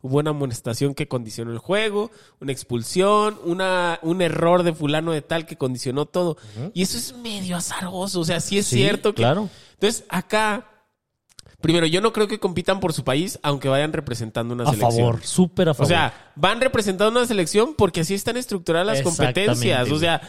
[0.00, 2.10] hubo una amonestación que condicionó el juego,
[2.40, 6.36] una expulsión, una, un error de fulano de tal que condicionó todo.
[6.72, 8.20] Y eso es medio azaroso.
[8.20, 9.22] O sea, sí es Sí, cierto que.
[9.22, 9.48] claro.
[9.74, 10.77] Entonces, acá,
[11.60, 14.90] primero, yo no creo que compitan por su país, aunque vayan representando una A selección.
[14.92, 15.88] favor, súper a O favor.
[15.88, 19.86] sea, van representando una selección porque así están estructuradas las Exactamente, competencias.
[19.86, 20.00] O güey.
[20.00, 20.20] sea,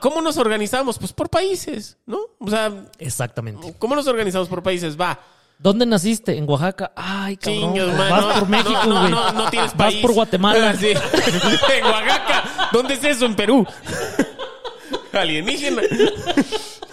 [0.00, 0.98] ¿cómo nos organizamos?
[0.98, 2.18] Pues por países, ¿no?
[2.38, 3.74] O sea, Exactamente.
[3.78, 5.00] ¿cómo nos organizamos por países?
[5.00, 5.18] Va.
[5.56, 6.36] ¿Dónde naciste?
[6.36, 6.92] En Oaxaca.
[6.96, 7.76] Ay, cabrón.
[7.96, 9.10] Man, vas no, por México, no, no, güey.
[9.12, 10.02] No, no tienes Vas país.
[10.02, 10.74] por Guatemala.
[10.78, 10.88] Sí.
[11.78, 12.68] en Oaxaca.
[12.72, 13.24] ¿Dónde es eso?
[13.24, 13.64] En Perú.
[15.12, 15.82] Alienígena.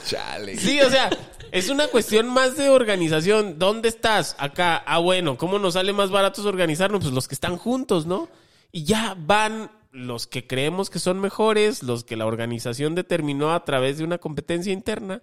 [0.05, 0.57] Chale.
[0.57, 1.09] Sí, o sea,
[1.51, 3.59] es una cuestión más de organización.
[3.59, 4.35] ¿Dónde estás?
[4.39, 4.77] Acá.
[4.85, 7.01] Ah, bueno, ¿cómo nos sale más baratos organizarnos?
[7.01, 8.29] Pues los que están juntos, ¿no?
[8.71, 13.65] Y ya van los que creemos que son mejores, los que la organización determinó a
[13.65, 15.21] través de una competencia interna,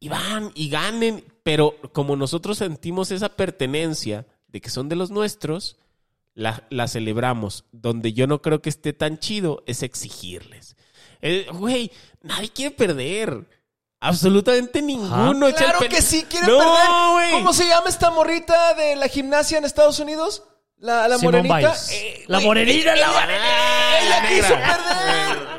[0.00, 1.24] y van y ganen.
[1.42, 5.76] Pero como nosotros sentimos esa pertenencia de que son de los nuestros,
[6.34, 7.64] la, la celebramos.
[7.72, 10.76] Donde yo no creo que esté tan chido es exigirles.
[11.20, 11.90] Eh, Güey,
[12.22, 13.57] nadie quiere perder.
[14.00, 15.46] Absolutamente ninguno.
[15.48, 17.30] el Claro que sí quieren No, perder.
[17.32, 20.44] ¿Cómo se llama esta morrita de la gimnasia en Estados Unidos?
[20.78, 21.74] La, la Simone morenita.
[21.90, 25.58] Eh, La morenita, ella- la ella- Ella la quiso perder.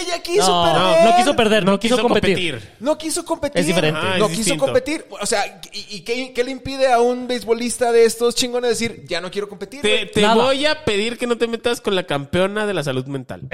[0.00, 1.04] Ella quiso No, perder.
[1.04, 2.74] no quiso perder, no, quiso, competir.
[2.80, 3.60] No quiso competir.
[3.60, 4.00] Es diferente.
[4.02, 5.06] Ah, es no quiso competir.
[5.20, 9.04] O sea, ¿y, y qué, qué le impide a un beisbolista de estos chingones decir,
[9.06, 9.82] ya no quiero competir?
[9.82, 10.10] Te, güey"?
[10.10, 13.42] te voy a pedir que no te metas con la campeona de la salud mental.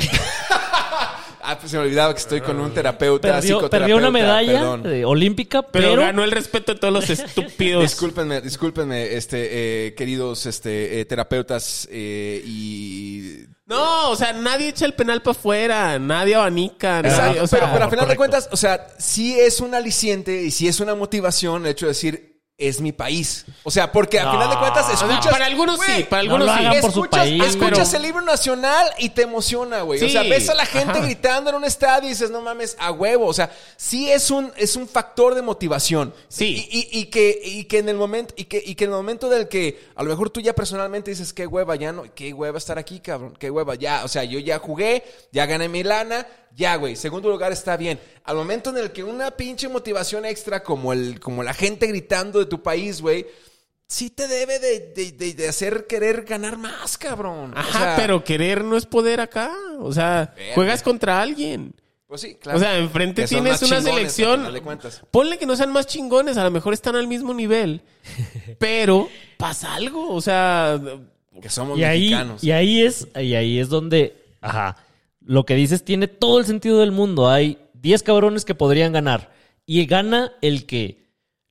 [1.45, 3.79] Ah, pues se me olvidaba que estoy con un terapeuta, Perdió, psicoterapeuta.
[3.79, 4.87] perdió una medalla perdón.
[4.87, 7.83] eh, olímpica, Pero, pero, ganó el respeto de todos los estúpidos.
[7.83, 13.41] Discúlpenme, discúlpenme, este, eh, queridos este, eh, terapeutas eh, y...
[13.67, 17.61] No, o sea, nadie echa el penal para afuera, nadie abanica, Exacto, nadie, o sea,
[17.61, 18.19] pero, pero a final de correcto.
[18.19, 21.91] cuentas, o sea, sí es un aliciente y sí es una motivación el hecho de
[21.93, 22.32] decir,
[22.69, 23.45] es mi país.
[23.65, 24.33] O sea, porque a No.
[24.33, 25.33] final de cuentas o sea, escuchas...
[25.33, 26.65] para algunos sí, para no algunos sí.
[26.65, 30.03] hagan por su escuchas, país, escuchas pero- el libro nacional y te emociona, güey.
[30.05, 31.01] O sea, ves a la gente Ajá.
[31.05, 33.27] gritando en un estadio y dices, no mames, a huevo.
[33.27, 36.15] O sea, sí es un, es un factor de motivación.
[36.29, 36.67] Sí.
[36.71, 38.97] Y, y- y que, y que en el momento, y que, y que en el
[38.97, 42.33] momento del que a lo mejor tú ya personalmente dices, qué hueva, ya no, qué
[42.33, 45.83] hueva estar aquí, cabrón, qué hueva, ya, o sea, yo ya jugué, ya gané mi
[45.83, 47.99] lana, ya, güey, segundo lugar está bien.
[48.25, 52.39] Al momento en el que una pinche motivación extra como el, como la gente gritando
[52.39, 53.27] de tu país, güey,
[53.87, 57.53] sí te debe de, de- de- de hacer querer ganar más, cabrón.
[57.55, 59.53] O Ajá, sea, pero querer no es poder acá.
[59.81, 61.75] O sea, juegas contra alguien.
[62.07, 62.59] Pues sí, claro.
[62.59, 64.47] O sea, enfrente tienes una selección.
[65.11, 67.81] Ponle que no sean más chingones, a lo mejor están al mismo nivel.
[68.59, 70.11] pero pasa algo.
[70.15, 70.79] O sea,
[71.41, 72.45] Que somos y ahí, mexicanos.
[72.45, 74.77] y ahí es, y ahí es donde, ajá,
[75.25, 77.31] lo que dices tiene todo el sentido del mundo.
[77.31, 79.33] Hay 10 cabrones que podrían ganar
[79.65, 81.02] y gana el que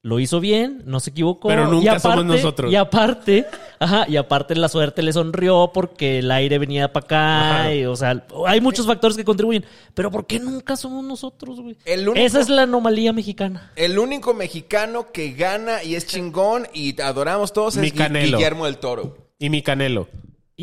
[0.04, 1.48] Lo hizo bien, no se equivocó.
[1.48, 2.72] Pero nunca y somos nosotros.
[2.72, 3.46] Y aparte,
[3.80, 7.50] ajá, y aparte la suerte le sonrió porque el aire venía para acá.
[7.62, 7.76] Ajá.
[7.76, 9.64] y, o sea, hay muchos factores que contribuyen.
[9.94, 11.78] Pero ¿por qué nunca somos nosotros, güey?
[11.86, 13.72] El único- Esa es la anomalía mexicana.
[13.76, 18.38] El único mexicano que gana y es chingón y adoramos todos Mi es Canelo.
[18.40, 19.18] Guillermo del Toro.
[19.38, 20.08] Y mi canelo.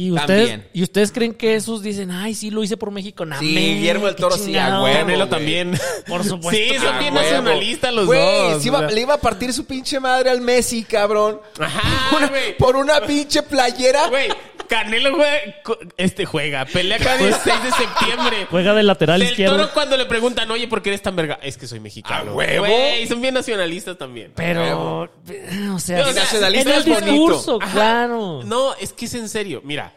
[0.01, 0.69] Y ustedes, También.
[0.73, 3.27] y ustedes creen que esos dicen, ay, sí, lo hice por México.
[3.27, 4.97] Nah, Sí, men, Guillermo del Toro sí, a huevo.
[4.97, 5.77] Canelo también.
[6.07, 8.21] Por supuesto Sí, son bien nacionalistas los Güey,
[8.53, 8.63] dos.
[8.63, 11.41] sí iba- le iba a partir su pinche madre al Messi, cabrón.
[11.59, 12.57] Ajá, güey.
[12.59, 14.07] por una pinche playera.
[14.09, 14.29] Güey,
[14.69, 15.39] Canelo juega,
[15.97, 18.47] este juega, pelea cada 16 de septiembre.
[18.51, 19.57] Juega de lateral Del izquierdo.
[19.57, 21.41] Toro cuando le preguntan, oye, ¿por qué eres tan verga?
[21.43, 22.33] Es que soy mexicano.
[22.33, 22.67] ¡A huevo!
[22.67, 24.31] Güey, son bien nacionalistas también.
[24.37, 27.01] Pero, o sea, O sea, en el es bonito.
[27.01, 27.73] discurso, Ajá.
[27.73, 28.43] claro.
[28.45, 29.63] No, es que es en serio.
[29.65, 29.88] Mira,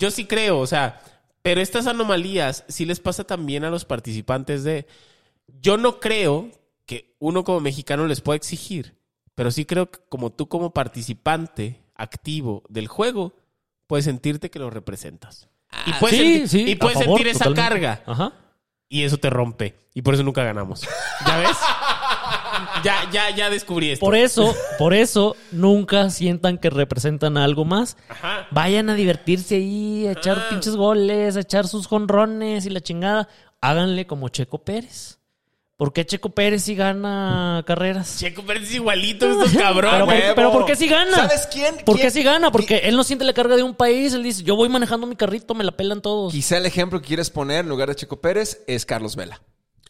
[0.00, 1.00] yo sí creo, o sea,
[1.42, 4.86] pero estas anomalías sí les pasa también a los participantes de...
[5.60, 6.50] Yo no creo
[6.86, 8.96] que uno como mexicano les pueda exigir,
[9.34, 13.34] pero sí creo que como tú como participante activo del juego,
[13.86, 15.48] puedes sentirte que lo representas.
[15.86, 17.86] Y puedes, sí, sentir, sí, y a puedes favor, sentir esa totalmente.
[17.86, 18.02] carga.
[18.06, 18.32] Ajá.
[18.88, 19.76] Y eso te rompe.
[19.92, 20.80] Y por eso nunca ganamos.
[21.26, 21.56] ¿Ya ves?
[22.84, 24.04] ya, ya, ya descubrí esto.
[24.04, 27.96] Por eso, por eso, nunca sientan que representan algo más.
[28.08, 28.46] Ajá.
[28.50, 30.46] Vayan a divertirse ahí, a echar Ah.
[30.50, 33.28] pinches goles, a echar sus jonrones y la chingada.
[33.60, 35.18] Háganle como Checo Pérez.
[35.76, 38.18] ¿Por qué Checo Pérez sí gana carreras?
[38.18, 39.94] Checo Pérez es igualito estos cabrones.
[39.94, 40.34] Pero, por, huevo.
[40.36, 41.16] pero ¿por qué sí gana?
[41.16, 41.76] ¿Sabes quién?
[41.86, 42.52] ¿Por qué sí gana?
[42.52, 44.12] Porque él no siente la carga de un país.
[44.12, 46.32] Él dice, yo voy manejando mi carrito, me la pelan todos.
[46.34, 49.40] Quizá el ejemplo que quieres poner en lugar de Checo Pérez es Carlos Vela.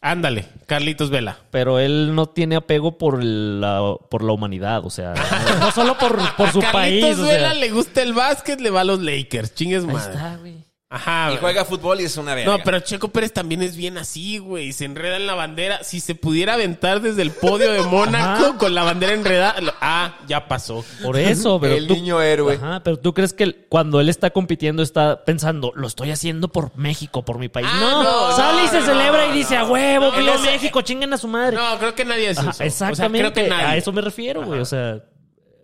[0.03, 1.37] Ándale, Carlitos Vela.
[1.51, 5.13] Pero él no tiene apego por la, por la humanidad, o sea,
[5.59, 7.19] no solo por, por su Carlitos país.
[7.19, 7.53] O Vela sea.
[7.53, 9.53] le gusta el básquet, le va a los Lakers.
[9.53, 10.13] Chingues Ahí madre.
[10.13, 10.55] está, güey.
[10.93, 11.27] Ajá.
[11.27, 11.39] Y güey.
[11.39, 12.51] juega fútbol y es una verga.
[12.57, 14.73] No, pero Checo Pérez también es bien así, güey.
[14.73, 15.83] Se enreda en la bandera.
[15.85, 18.57] Si se pudiera aventar desde el podio de Mónaco Ajá.
[18.57, 19.61] con la bandera enredada.
[19.61, 20.83] lo- Ah, ya pasó.
[21.01, 22.55] Por eso, pero El tú, niño héroe.
[22.55, 26.75] Ajá, pero tú crees que cuando él está compitiendo está pensando, lo estoy haciendo por
[26.77, 27.67] México, por mi país.
[27.71, 29.61] Ah, no, no, sale y se no, celebra y dice, no.
[29.61, 30.41] a huevo, No, viva no.
[30.41, 31.55] México, chinguen a su madre.
[31.55, 32.63] No, creo que nadie Ajá, eso.
[32.63, 33.65] exactamente, O sea, creo que nadie.
[33.65, 34.59] a eso me refiero, güey.
[34.59, 34.99] O sea,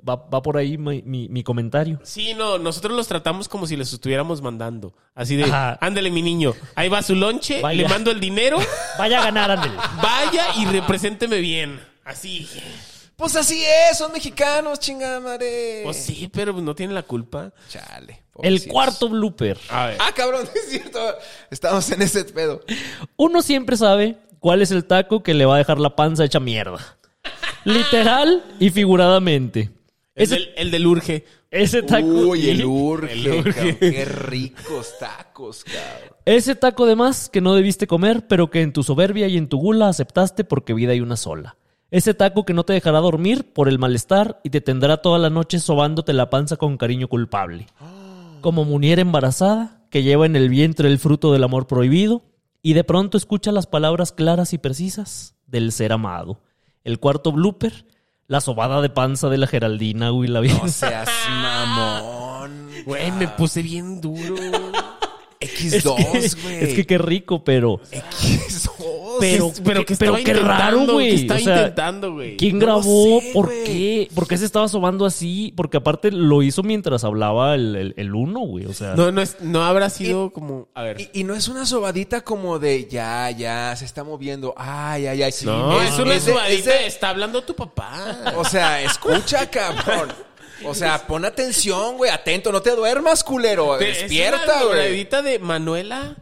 [0.08, 2.00] va, va por ahí mi, mi- mi comentario.
[2.04, 4.94] Sí, no, nosotros los tratamos como si les estuviéramos mandando.
[5.16, 5.78] Así de, Ajá.
[5.82, 7.82] ándale mi niño, ahí va su lonche, Vaya.
[7.84, 8.58] le mando el dinero,
[8.98, 9.74] Vaya a ganar, ándale.
[10.02, 11.80] vaya y represénteme bien.
[12.06, 12.48] Así.
[13.16, 15.82] Pues así es, son mexicanos, chingada madre.
[15.84, 17.52] Pues sí, pero no tienen la culpa.
[17.68, 18.22] Chale.
[18.44, 19.58] El cuarto blooper.
[19.70, 19.98] A ver.
[20.00, 21.00] Ah, cabrón, es cierto.
[21.50, 22.62] Estamos en ese pedo.
[23.16, 26.40] Uno siempre sabe cuál es el taco que le va a dejar la panza hecha
[26.40, 26.78] mierda.
[27.64, 29.72] Literal y figuradamente.
[30.18, 31.26] El, del, el del urge.
[31.52, 32.08] ese taco.
[32.08, 33.54] Uy, el urge, El urge.
[33.54, 33.78] cabrón.
[33.80, 36.18] Qué ricos tacos, cabrón.
[36.26, 39.48] Ese taco de más que no debiste comer, pero que en tu soberbia y en
[39.48, 41.56] tu gula aceptaste porque vida hay una sola.
[41.90, 45.30] Ese taco que no te dejará dormir por el malestar y te tendrá toda la
[45.30, 47.68] noche sobándote la panza con cariño culpable.
[48.42, 52.24] Como muñera embarazada que lleva en el vientre el fruto del amor prohibido
[52.62, 56.42] y de pronto escucha las palabras claras y precisas del ser amado.
[56.84, 57.86] El cuarto blooper,
[58.28, 60.58] la sobada de panza de la Geraldina, güey, la bien.
[60.62, 62.70] No seas mamón.
[62.86, 64.36] Güey, me puse bien duro.
[65.40, 66.64] X2, güey.
[66.64, 68.77] Es que qué rico, pero X2.
[69.20, 71.26] Pero, pero que pero qué raro, güey.
[71.26, 72.38] O sea, intentando, güey.
[72.38, 73.20] ¿Quién No grabó?
[73.22, 74.10] sé, ¿Por qué?
[74.14, 75.54] ¿Por qué se estaba sobando así?
[75.56, 78.66] Porque aparte lo hizo mientras hablaba el, el, el uno, güey.
[78.66, 80.68] O sea, No, no, es, no habrá sido como.
[80.74, 81.02] A ver.
[81.02, 84.54] Y, y no es una sobadita como de ya, ya, se está moviendo.
[84.58, 85.32] Ay, ay, ay.
[85.32, 86.54] Sí, no, es, una es de- subadita.
[86.60, 88.34] es de- Está hablando tu papá.
[88.38, 90.10] O sea, escucha, cabrón.
[90.66, 92.10] O sea, pon atención, güey.
[92.10, 93.80] Atento, no te duermas, culero.
[93.80, 95.06] Es Despierta, una güey.
[95.06, 96.16] de Manuela.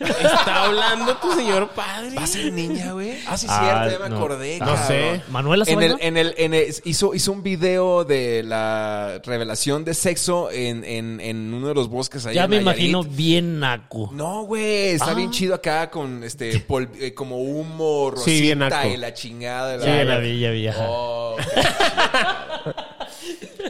[0.00, 2.14] Está hablando tu señor padre.
[2.16, 3.14] ¿Va a ser niña, güey?
[3.26, 4.16] Ah, sí, Ah, cierto, ya me no.
[4.16, 4.58] acordé.
[4.58, 4.86] No cabrón.
[4.86, 5.22] sé.
[5.30, 9.94] Manuela En el, en el, en el- hizo, hizo un video de la revelación de
[9.94, 12.88] sexo en, en, en uno de los bosques allá Ya en me Nayarit.
[12.90, 14.10] imagino bien naco.
[14.12, 15.14] No, güey, está Ah.
[15.14, 18.86] bien chido acá con este pol- eh, como humo, rosita Sí, bien naco.
[18.88, 19.76] y la chingada.
[19.78, 20.66] la- Ya la vi, ya vi.
[20.68, 20.84] ajá.
[20.86, 21.36] Oh.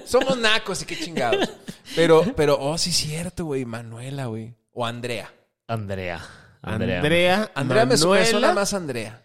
[0.05, 1.49] Somos nacos y qué chingados.
[1.97, 3.65] Pero, pero, oh, sí es cierto, güey.
[3.65, 4.55] Manuela, güey.
[4.73, 5.33] O Andrea.
[5.67, 6.21] Andrea.
[6.63, 6.99] Andrea.
[6.99, 7.51] Andrea.
[7.55, 9.21] Andrea me suena, más Andrea.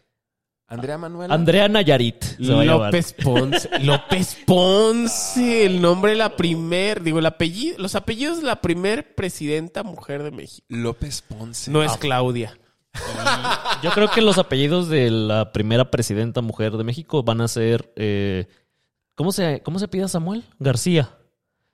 [0.67, 1.33] Andrea Manuela.
[1.33, 2.23] Andrea Nayarit.
[2.37, 2.63] a.
[2.63, 3.69] López Ponce.
[3.79, 5.65] López Ponce.
[5.65, 7.01] El nombre de la primer.
[7.01, 7.77] Digo, el apellido.
[7.79, 10.65] Los apellidos de la primer presidenta mujer de México.
[10.69, 11.71] López Ponce.
[11.71, 12.55] No es Claudia.
[13.81, 17.91] Yo creo que los apellidos de la primera presidenta mujer de México van a ser.
[17.95, 18.47] eh,
[19.15, 20.43] ¿cómo, se, ¿Cómo se pide Samuel?
[20.59, 21.17] García.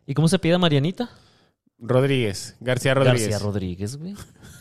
[0.06, 1.10] ¿Y cómo se pide Marianita?
[1.80, 2.56] Rodríguez.
[2.62, 3.28] García Rodríguez.
[3.28, 4.16] García Rodríguez, güey.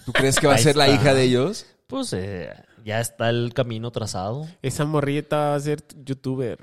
[0.04, 1.66] ¿Tú crees que va a ser la hija de ellos?
[1.86, 2.52] Pues eh,
[2.84, 4.46] ya está el camino trazado.
[4.62, 6.58] Esa morrita va a ser youtuber.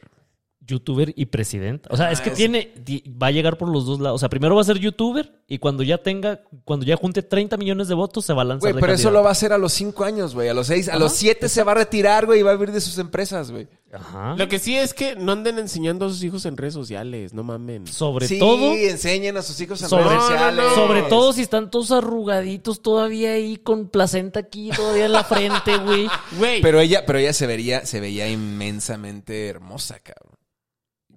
[0.72, 1.90] Youtuber y presidenta.
[1.92, 4.16] O sea, es Ah, que es- tiene, ti- va a llegar por los dos lados.
[4.16, 7.58] O sea, primero va a ser youtuber y cuando ya tenga, cuando ya junte 30
[7.58, 9.54] millones de votos, se va a lanzar Güey, de pero eso lo va a hacer
[9.54, 10.50] a los cinco años, güey.
[10.50, 12.72] A los seis, a los siete se va a retirar, güey, y va a vivir
[12.72, 13.68] de sus empresas, güey.
[13.94, 14.36] Ajá.
[14.38, 17.44] Lo que sí es que no anden enseñando a sus hijos en redes sociales, no
[17.44, 17.86] mamen.
[17.88, 20.64] Sobre sí, todo, enseñen a sus hijos en Sobre- redes No, no, sociales.
[20.70, 20.76] no.
[20.76, 25.78] sobre todo si están todos arrugaditos todavía ahí con placenta aquí todavía en la frente,
[25.80, 26.08] güey.
[26.38, 30.38] Güey, Pero ella, pero ella se vería, se veía inmensamente hermosa, cabrón.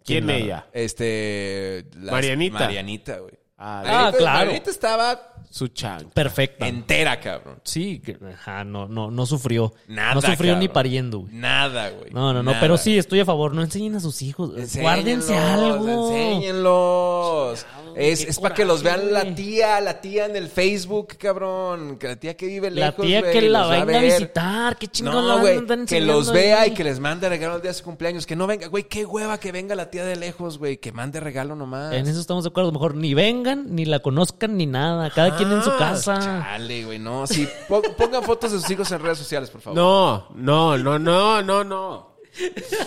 [0.05, 0.67] ¿Quién la- ella?
[0.73, 1.87] Este.
[1.97, 2.59] las- Marianita.
[2.61, 3.35] Marianita, güey.
[3.57, 4.39] Ah, Marianita- claro.
[4.39, 6.11] Marianita estaba su chan.
[6.13, 6.67] Perfecta.
[6.67, 7.61] entera, cabrón.
[7.65, 9.73] Sí, que- ajá, no, no, no sufrió.
[9.87, 10.59] Nada, no sufrió cabrón.
[10.61, 11.33] ni pariendo, güey.
[11.35, 12.11] Nada, güey.
[12.11, 12.61] No, no, no, Nada.
[12.61, 13.55] pero sí, estoy a favor.
[13.55, 14.51] No enseñen a sus hijos.
[14.57, 16.11] Enséñenlos, Guárdense algo.
[16.13, 17.67] Enséñenlos.
[17.97, 21.97] Es, es para que los vean la tía, la tía en el Facebook, cabrón.
[21.99, 24.13] Que la tía que vive La lejos, tía güey, que la va venga a ver.
[24.13, 24.77] visitar.
[24.77, 26.71] Qué chingón No, la güey, que los vea ahí.
[26.71, 28.27] y que les mande regalo el día de su cumpleaños.
[28.27, 30.79] Que no venga, güey, qué hueva que venga la tía de lejos, güey.
[30.79, 31.93] Que mande regalo nomás.
[31.95, 32.73] En eso estamos de acuerdo.
[32.73, 35.11] Mejor ni vengan, ni la conozcan, ni nada.
[35.11, 36.19] Cada quien en su Ah, casa.
[36.19, 37.27] Chale, güey, no.
[37.27, 39.77] Sí, po- pongan fotos de sus hijos en redes sociales, por favor.
[39.77, 42.14] No, no, no, no, no, no.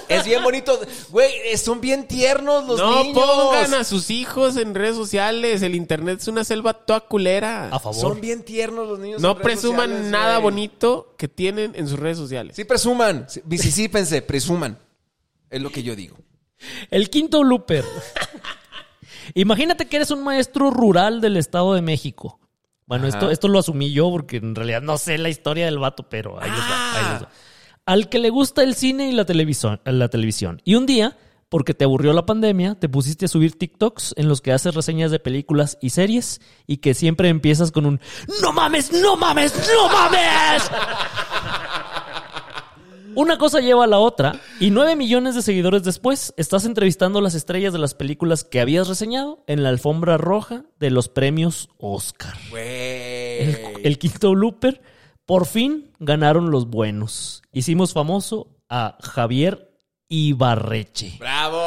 [0.09, 0.79] Es bien bonito.
[1.09, 3.23] Güey, eh, son bien tiernos los no niños.
[3.25, 5.61] pongan a sus hijos en redes sociales.
[5.61, 7.69] El internet es una selva toda culera.
[7.69, 7.99] A favor.
[7.99, 9.21] Son bien tiernos los niños.
[9.21, 10.43] No en redes presuman sociales, nada güey.
[10.43, 12.55] bonito que tienen en sus redes sociales.
[12.55, 13.25] Sí, presuman.
[13.29, 14.77] Sí, Visisípense, presuman.
[15.49, 16.17] Es lo que yo digo.
[16.89, 17.85] El quinto blooper.
[19.33, 22.39] Imagínate que eres un maestro rural del Estado de México.
[22.85, 26.03] Bueno, esto, esto lo asumí yo porque en realidad no sé la historia del vato,
[26.07, 27.29] pero ahí les va, ahí les va.
[27.87, 30.61] Al que le gusta el cine y la televisión, la televisión.
[30.65, 31.17] Y un día,
[31.47, 35.09] porque te aburrió la pandemia, te pusiste a subir TikToks en los que haces reseñas
[35.09, 38.01] de películas y series y que siempre empiezas con un
[38.41, 40.69] ¡No mames, no mames, no mames!
[43.15, 47.21] Una cosa lleva a la otra y nueve millones de seguidores después estás entrevistando a
[47.21, 51.69] las estrellas de las películas que habías reseñado en la alfombra roja de los premios
[51.77, 52.33] Oscar.
[52.53, 54.81] El, el quinto blooper,
[55.27, 57.43] por fin ganaron los buenos.
[57.51, 59.69] Hicimos famoso a Javier
[60.09, 61.17] Ibarreche.
[61.19, 61.61] ¡Bravo!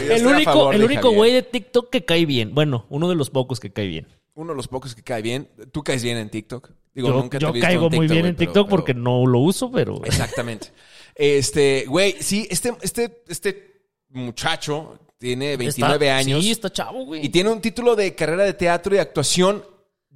[0.00, 2.54] El único, el único güey de TikTok que cae bien.
[2.54, 4.08] Bueno, uno de los pocos que cae bien.
[4.34, 5.48] Uno de los pocos que cae bien.
[5.72, 6.70] Tú caes bien en TikTok.
[6.94, 8.76] Digo, yo nunca te yo he visto caigo en muy bien en pero- TikTok pero-
[8.76, 10.00] porque no lo uso, pero...
[10.04, 10.68] Exactamente.
[11.14, 16.42] Este, güey, sí, este, este, este muchacho tiene 29 Está- años.
[16.42, 17.24] Sí, está chavo, güey.
[17.24, 19.62] Y tiene un título de carrera de teatro y actuación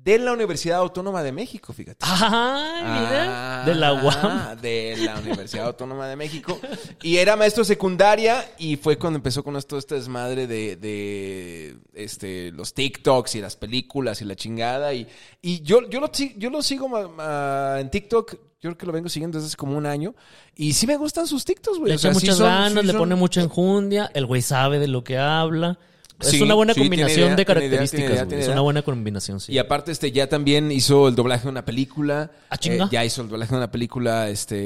[0.04, 1.96] de la Universidad Autónoma de México, fíjate.
[2.02, 3.62] Ay, mira.
[3.62, 4.60] Ah, de la UAM.
[4.60, 6.60] De la Universidad Autónoma de México.
[7.02, 12.52] Y era maestro secundaria y fue cuando empezó con todo este desmadre de, de, este,
[12.52, 14.92] los TikToks y las películas y la chingada.
[14.92, 15.06] Y,
[15.40, 16.86] y yo, yo, lo, yo lo sigo
[17.78, 18.34] en TikTok.
[18.34, 20.14] Yo creo que lo vengo siguiendo desde hace como un año.
[20.54, 21.90] Y sí me gustan sus TikToks, güey.
[21.90, 24.10] Le O sea, echa sí muchas son- ganas, sí le pone mucha enjundia.
[24.14, 25.78] El güey sabe de lo que habla.
[26.20, 28.26] Es una buena sí, combinación idea, de idea, características.
[28.28, 29.52] idea, es una buena combinación, sí.
[29.52, 32.30] Y aparte, este, ya también hizo el doblaje de una película.
[32.50, 32.84] Ah, chinga.
[32.84, 34.56] Eh, ya hizo el doblaje de una película este,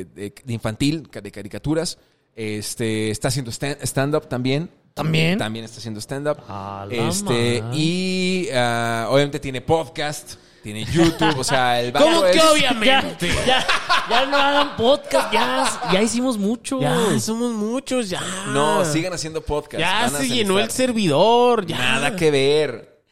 [0.00, 1.98] eh, de, infantil, de caricaturas.
[2.36, 4.68] Este, está haciendo stand- stand-up también.
[4.92, 5.38] ¿También?
[5.38, 6.38] También está haciendo stand-up.
[6.48, 10.34] A la Este, y ah, obviamente tiene podcast,
[10.64, 13.28] tiene YouTube, o sea, el ¿Cómo vato que es- obviamente?
[13.28, 13.66] Ya, ya,
[14.10, 16.80] ya no hagan podcast, ya, ya hicimos mucho.
[16.80, 18.20] Ya, somos muchos, ya.
[18.52, 19.78] No, sigan haciendo podcast.
[19.78, 21.76] Ya van a se llenó el servidor, ya.
[21.78, 23.02] Nada que ver.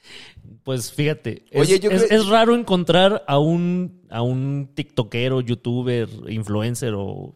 [0.64, 5.40] Pues fíjate, es, Oye, yo es- creo- es raro encontrar a un, a un tiktokero,
[5.40, 7.34] youtuber, influencer o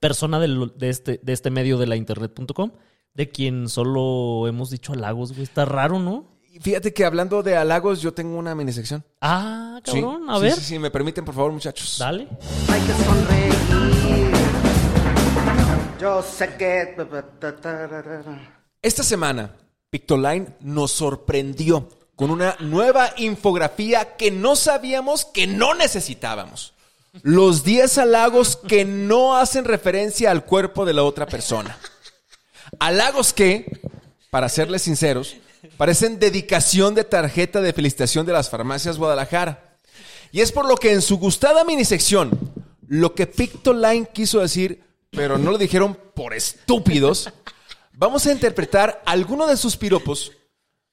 [0.00, 2.70] persona del- de, este, de este medio de la internet.com
[3.14, 5.42] de quien solo hemos dicho halagos, güey.
[5.42, 6.30] Está raro, ¿no?
[6.54, 9.02] Y Fíjate que hablando de halagos, yo tengo una minisección.
[9.22, 10.52] Ah, Sí, cabrón, a sí, ver.
[10.52, 11.96] Sí, sí, me permiten, por favor, muchachos.
[11.98, 12.28] Dale.
[12.68, 13.52] Hay que sonreír.
[15.98, 16.94] Yo sé que.
[18.82, 19.56] Esta semana,
[19.88, 26.74] Pictoline nos sorprendió con una nueva infografía que no sabíamos que no necesitábamos.
[27.22, 31.78] Los 10 halagos que no hacen referencia al cuerpo de la otra persona.
[32.78, 33.80] Halagos que,
[34.30, 35.36] para serles sinceros,
[35.76, 39.78] parecen dedicación de tarjeta de felicitación de las farmacias Guadalajara.
[40.30, 42.30] Y es por lo que en su gustada minisección,
[42.86, 47.32] lo que Pictoline quiso decir, pero no lo dijeron por estúpidos,
[47.92, 50.32] vamos a interpretar alguno de sus piropos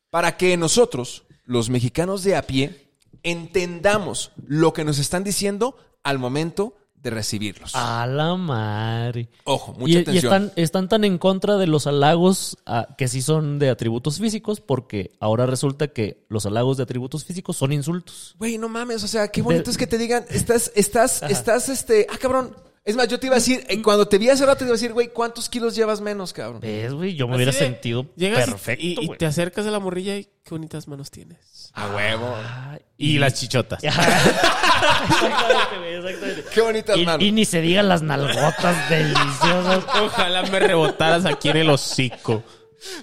[0.10, 2.90] para que nosotros, los mexicanos de a pie,
[3.24, 7.72] entendamos lo que nos están diciendo al momento de recibirlos.
[7.76, 9.30] A la madre.
[9.46, 10.34] Ojo, mucha Y, y atención.
[10.34, 14.60] están, están tan en contra de los halagos ah, que sí son de atributos físicos,
[14.62, 18.36] porque ahora resulta que los halagos de atributos físicos son insultos.
[18.38, 21.70] Güey, no mames, o sea, qué bonito De- es que te digan, estás, estás, estás,
[21.70, 24.46] este, ah, cabrón, Es más, yo te iba a decir, eh, cuando te vi hace
[24.46, 26.62] rato, te iba a decir, güey, ¿cuántos kilos llevas menos, cabrón?
[26.62, 27.14] ¿Ves, güey?
[27.14, 30.24] Yo me Así hubiera de, sentido llegas perfecto, y, te acercas a la morrilla y
[30.24, 31.59] qué bonitas manos tienes.
[31.74, 32.36] A huevo.
[32.72, 33.82] Ay, Y las chichotas.
[33.84, 36.44] exactamente, güey, exactamente.
[36.54, 37.22] Qué bonitas Y, manos.
[37.24, 39.84] y ni se digan las nalgotas deliciosas.
[40.02, 42.44] Ojalá me rebotaras aquí en el hocico.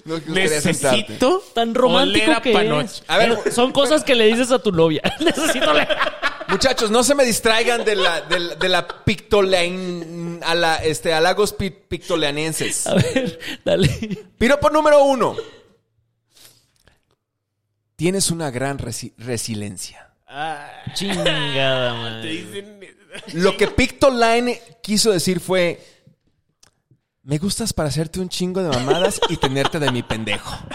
[0.05, 0.17] No.
[0.27, 2.85] Necesito Tan romántico a que panoche.
[2.85, 3.03] es.
[3.07, 5.01] A ver, Eh, son cosas que le dices a tu novia.
[5.19, 5.89] Necesito leer.
[6.47, 11.13] Muchachos, no se me distraigan de la, de la, de la pictolean, a la, este,
[11.13, 12.87] halagos pi- pictoleanenses.
[12.87, 13.89] A ver, dale.
[14.37, 15.35] Piropo número uno.
[17.97, 20.13] Tienes una gran resi- resiliencia.
[20.93, 22.21] Chingada, man.
[22.21, 22.79] Te dicen-
[23.33, 25.81] Lo que Pictoline quiso decir fue:
[27.23, 30.55] Me gustas para hacerte un chingo de mamadas y tenerte de mi pendejo.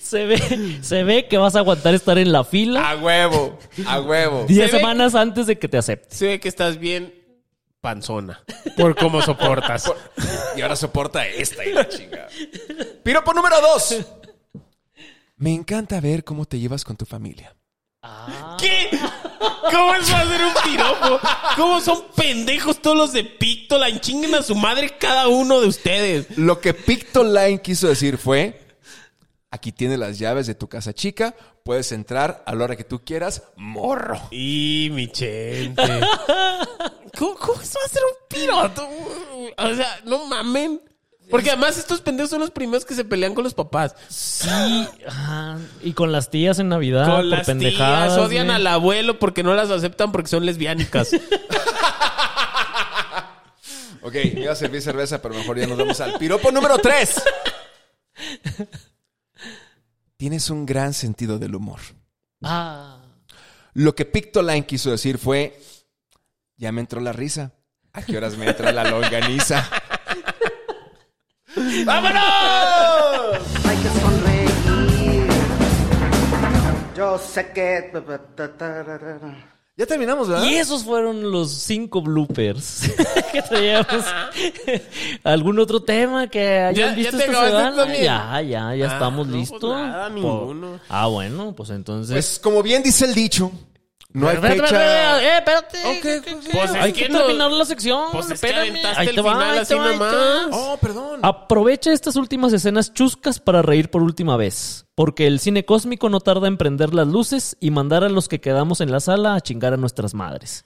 [0.00, 4.00] Se ve, se ve que vas a aguantar estar en la fila A huevo, a
[4.00, 4.44] huevo.
[4.48, 6.14] 10 Se ve- semanas antes de que te acepte.
[6.14, 7.12] Se ve que estás bien
[7.80, 8.44] panzona.
[8.76, 9.92] Por cómo soportas.
[10.56, 12.28] Y ahora soporta esta y la chinga.
[13.02, 13.96] Piropo número dos.
[15.38, 17.54] Me encanta ver cómo te llevas con tu familia.
[18.58, 18.88] ¿Qué?
[19.70, 21.20] ¿Cómo eso va a ser un piropo?
[21.56, 24.00] ¿Cómo son pendejos todos los de Pictoline?
[24.00, 26.38] Chinguen a su madre cada uno de ustedes.
[26.38, 28.58] Lo que Pictoline quiso decir fue:
[29.50, 31.34] Aquí tienes las llaves de tu casa chica,
[31.64, 34.18] puedes entrar a la hora que tú quieras, morro.
[34.30, 35.82] Y mi chente.
[37.18, 38.88] ¿Cómo, cómo eso va a ser un piroto?
[39.58, 40.80] O sea, no mamen.
[41.30, 43.96] Porque además estos pendejos son los primeros que se pelean con los papás.
[44.08, 44.48] Sí,
[45.06, 45.58] ajá.
[45.82, 48.14] y con las tías en Navidad con por las pendejadas.
[48.14, 48.26] tías.
[48.26, 48.56] Odian güey.
[48.56, 51.10] al abuelo porque no las aceptan porque son lesbiánicas.
[54.02, 57.22] Ok, me iba a servir cerveza, pero mejor ya nos vamos al piropo número 3.
[60.16, 61.80] Tienes un gran sentido del humor.
[62.40, 63.00] Ah.
[63.74, 65.60] Lo que Pictoline quiso decir fue:
[66.56, 67.50] Ya me entró la risa.
[67.92, 69.68] ¿A qué horas me entra la longaniza?
[71.84, 73.38] ¡Vámonos!
[73.64, 75.26] Hay que sonreír.
[76.96, 77.92] Yo sé que.
[79.78, 80.44] Ya terminamos, ¿verdad?
[80.46, 82.90] Y esos fueron los cinco bloopers
[83.32, 84.04] que traíamos.
[85.22, 87.86] ¿Algún otro tema que hayan Ya- ya visto te esta semana?
[87.94, 89.70] Ya, ya, ya Ah, estamos no, pues listos.
[89.76, 90.80] nada, Po- ninguno.
[90.88, 92.14] Ah, bueno, pues entonces.
[92.14, 93.52] Pues como bien dice el dicho,
[94.16, 95.36] no hay Espérate, fecha.
[95.36, 96.48] espérate, eh, espérate.
[96.52, 98.04] Pues es Hay que terminar la sección.
[98.12, 98.70] Pues es que espérame.
[98.70, 100.10] aventaste Ahí el te va, final ahí así te va, ahí te va.
[100.12, 100.46] nomás.
[100.52, 101.20] Oh, perdón.
[101.22, 106.20] Aprovecha estas últimas escenas chuscas para reír por última vez, porque el cine cósmico no
[106.20, 109.40] tarda en prender las luces y mandar a los que quedamos en la sala a
[109.40, 110.64] chingar a nuestras madres.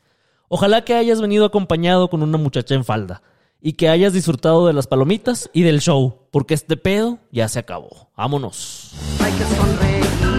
[0.49, 3.23] Ojalá que hayas venido acompañado con una muchacha en falda
[3.61, 7.59] y que hayas disfrutado de las palomitas y del show, porque este pedo ya se
[7.59, 8.09] acabó.
[8.17, 8.93] Vámonos.
[9.21, 10.30] Hay que sonreír.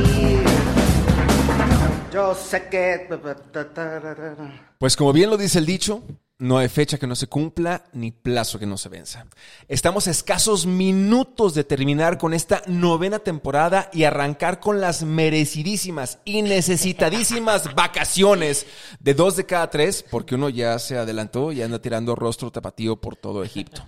[2.12, 3.08] Yo sé que.
[4.78, 6.04] Pues como bien lo dice el dicho,
[6.40, 9.26] no hay fecha que no se cumpla ni plazo que no se venza.
[9.70, 16.20] Estamos a escasos minutos de terminar con esta novena temporada y arrancar con las merecidísimas
[16.26, 18.66] y necesitadísimas vacaciones
[19.00, 23.00] de dos de cada tres, porque uno ya se adelantó y anda tirando rostro tapatío
[23.00, 23.84] por todo Egipto.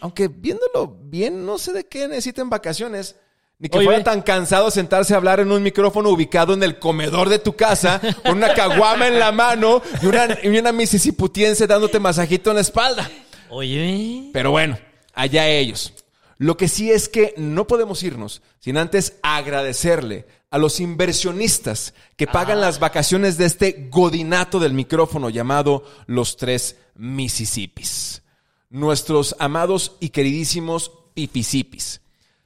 [0.00, 3.16] Aunque viéndolo bien, no sé de qué necesiten vacaciones.
[3.60, 6.78] Ni que Oye, fuera tan cansado sentarse a hablar en un micrófono ubicado en el
[6.78, 11.66] comedor de tu casa, con una caguama en la mano y una, y una misisiputiense
[11.66, 13.10] dándote masajito en la espalda.
[13.50, 14.78] Oye, Pero bueno,
[15.12, 15.92] allá ellos.
[16.36, 22.28] Lo que sí es que no podemos irnos sin antes agradecerle a los inversionistas que
[22.28, 28.22] pagan las vacaciones de este godinato del micrófono llamado Los Tres Mississippis.
[28.70, 32.00] Nuestros amados y queridísimos Pipisipis.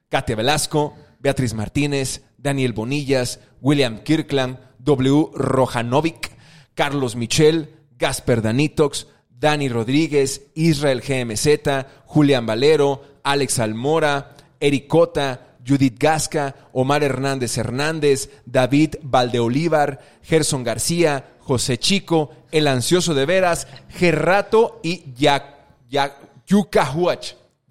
[0.08, 5.30] Katia Velasco, Beatriz Martínez, Daniel Bonillas, William Kirkland, W.
[5.34, 6.32] Rojanovic,
[6.74, 16.56] Carlos Michel, Gasper Danitox, Dani Rodríguez, Israel GMZ, Julián Valero, Alex Almora, Ericota, Judith Gasca,
[16.72, 25.12] Omar Hernández Hernández, David Valdeolívar, Gerson García, José Chico, El Ansioso de Veras, Gerrato y
[25.14, 26.16] Ya, ya,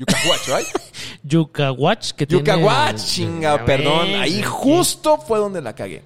[0.01, 0.47] Yucahuach.
[0.47, 0.67] Yucahuach, ¿right?
[1.23, 2.43] Yucahuach, que tiene...
[2.43, 4.15] Yucahuach, chinga, perdón.
[4.15, 6.03] Ahí justo fue donde la cagué.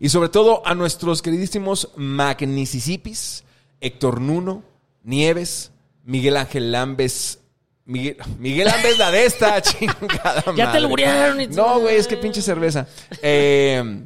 [0.00, 3.44] Y sobre todo a nuestros queridísimos Magnicisipis,
[3.80, 4.62] Héctor Nuno,
[5.02, 5.72] Nieves,
[6.04, 7.40] Miguel Ángel Lambes.
[7.84, 8.68] Miguel, Miguel
[8.98, 12.88] la de esta, chingada Ya te alburearon y- No, güey, es que pinche cerveza.
[13.22, 14.02] Eh,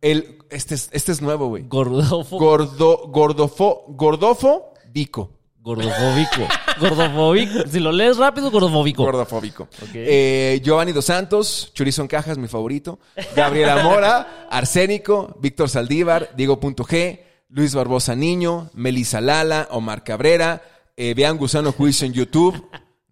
[0.00, 1.64] el, este, es, este es nuevo, güey.
[1.66, 2.38] Gordofo...
[2.38, 5.30] Gordo, gordofo, gordofo, bico.
[5.64, 6.46] Gordofóbico.
[6.78, 7.66] Gordofóbico.
[7.70, 9.02] Si lo lees rápido, gordofóbico.
[9.02, 9.66] Gordofóbico.
[9.94, 12.98] Eh, Giovanni Dos Santos, Chorizo en Cajas, mi favorito.
[13.34, 20.62] Gabriela Mora, Arsénico, Víctor Saldívar, Diego.g, Luis Barbosa Niño, Melissa Lala, Omar Cabrera,
[20.98, 22.62] eh, vean Gusano Juicio en YouTube.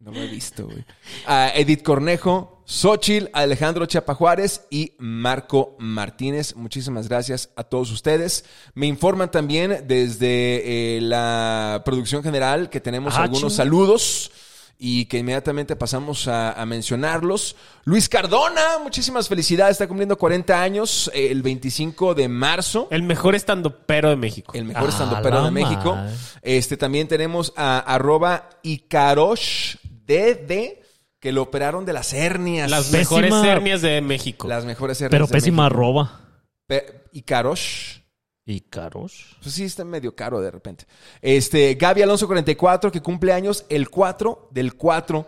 [0.00, 0.84] No lo he visto, güey.
[1.26, 6.56] Ah, Edith Cornejo, Xochil, Alejandro Chapa Juárez y Marco Martínez.
[6.56, 8.46] Muchísimas gracias a todos ustedes.
[8.74, 13.56] Me informan también desde eh, la producción general que tenemos Ah, algunos ching.
[13.58, 14.30] saludos
[14.78, 17.56] y que inmediatamente pasamos a, a mencionarlos.
[17.84, 22.88] Luis Cardona, muchísimas felicidades, está cumpliendo 40 años eh, el 25 de marzo.
[22.90, 24.54] El mejor estando pero de México.
[24.56, 25.98] El mejor Ah, estandopero de México.
[26.40, 30.81] Este también tenemos a arroba Icarosh DD,
[31.22, 32.68] que lo operaron de las hernias.
[32.68, 34.48] Las Pésima- mejores hernias de México.
[34.48, 35.10] Las mejores hernias.
[35.12, 35.76] Pero de pésima México.
[35.78, 36.20] arroba.
[36.66, 38.00] Pe- Icarosh.
[38.44, 39.36] ¿Y caros?
[39.40, 40.84] Pues sí, está medio caro de repente.
[41.20, 45.24] Este, Gaby Alonso 44, que cumple años el 4 del 4.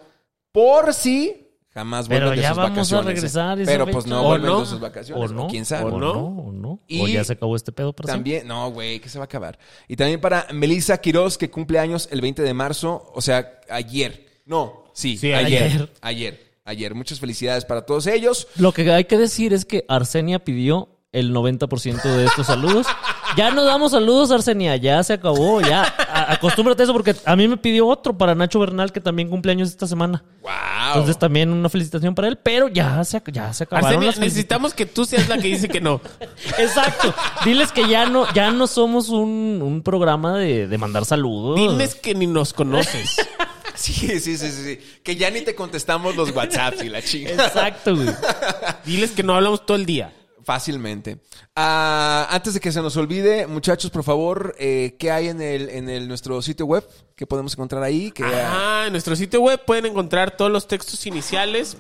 [0.51, 3.07] Por si jamás Pero vuelven de ya sus vamos a vacaciones.
[3.07, 3.15] ¿eh?
[3.15, 4.61] regresar esa Pero pues no ¿O vuelven no?
[4.63, 5.31] de sus vacaciones.
[5.31, 5.47] ¿O no?
[5.47, 5.85] ¿Quién sabe?
[5.93, 6.13] ¿O ¿O no?
[6.15, 6.27] no?
[6.27, 6.81] ¿O no?
[6.89, 8.09] Y ¿O ya se acabó este pedo para?
[8.13, 9.61] También, no, güey, que se va a acabar.
[9.87, 14.34] Y también para Melissa Quiroz, que cumple años el 20 de marzo, o sea, ayer.
[14.47, 15.93] No, sí, Sí, ayer, ayer.
[16.01, 16.55] ayer.
[16.67, 16.95] Ayer.
[16.95, 18.47] Muchas felicidades para todos ellos.
[18.57, 22.87] Lo que hay que decir es que Arsenia pidió el 90% de estos saludos.
[23.37, 24.77] Ya no damos saludos, Arsenia.
[24.77, 25.61] Ya se acabó.
[25.61, 29.01] Ya A- acostúmbrate a eso porque a mí me pidió otro para Nacho Bernal que
[29.01, 30.23] también cumple años esta semana.
[30.41, 30.53] ¡Wow!
[30.89, 34.21] Entonces también una felicitación para él, pero ya se, ac- ya se acabaron las felicitaciones.
[34.35, 36.01] necesitamos que tú seas la que dice que no.
[36.59, 37.13] Exacto.
[37.45, 41.57] Diles que ya no, ya no somos un, un programa de, de mandar saludos.
[41.59, 43.17] Diles que ni nos conoces.
[43.79, 44.79] Sí, sí, sí, sí, sí.
[45.03, 47.31] Que ya ni te contestamos los WhatsApps y la chica.
[47.31, 48.09] Exacto, güey.
[48.85, 50.12] Diles que no hablamos todo el día.
[50.45, 51.18] Fácilmente.
[51.57, 55.70] Ah, antes de que se nos olvide, muchachos, por favor, eh, ¿qué hay en el,
[55.70, 56.87] en el nuestro sitio web?
[57.16, 58.12] ¿Qué podemos encontrar ahí?
[58.22, 61.77] Ajá, en nuestro sitio web pueden encontrar todos los textos iniciales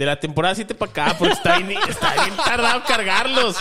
[0.00, 3.54] de la temporada 7 para acá, porque está bien, está bien tardado cargarlos.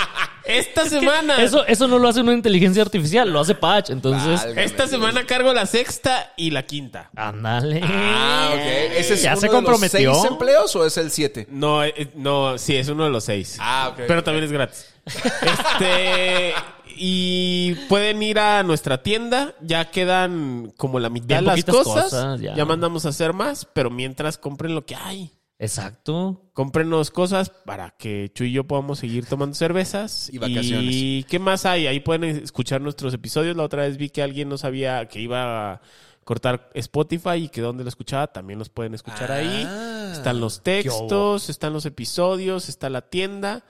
[0.46, 1.44] Esta semana.
[1.44, 3.90] Eso, eso no lo hace una inteligencia artificial, lo hace Patch.
[3.90, 4.90] Entonces, Válgame Esta Dios.
[4.90, 7.10] semana cargo la sexta y la quinta.
[7.14, 7.82] ándale.
[7.84, 8.62] Ah, ok.
[8.96, 11.46] ¿Ese es ya uno se de los seis empleos o es el siete?
[11.52, 13.58] No, eh, no, sí, es uno de los seis.
[13.60, 14.94] Ah, ok, Pero también es gratis.
[15.06, 16.54] Este.
[16.96, 19.56] Y pueden ir a nuestra tienda.
[19.60, 22.04] Ya quedan como la mitad de las cosas.
[22.06, 22.56] cosas, ya.
[22.56, 22.64] ya.
[22.64, 25.34] mandamos a hacer más, pero mientras compren lo que hay.
[25.60, 26.41] Exacto.
[26.53, 30.30] Cómprenos cosas para que Chuy y yo podamos seguir tomando cervezas.
[30.34, 30.89] Y vacaciones.
[30.89, 31.86] ¿Y qué más hay?
[31.86, 33.55] Ahí pueden escuchar nuestros episodios.
[33.57, 35.82] La otra vez vi que alguien no sabía que iba a
[36.24, 39.64] cortar Spotify y que donde lo escuchaba también los pueden escuchar ahí.
[39.68, 40.12] Ah.
[40.14, 43.64] Están los textos, están los episodios, está la tienda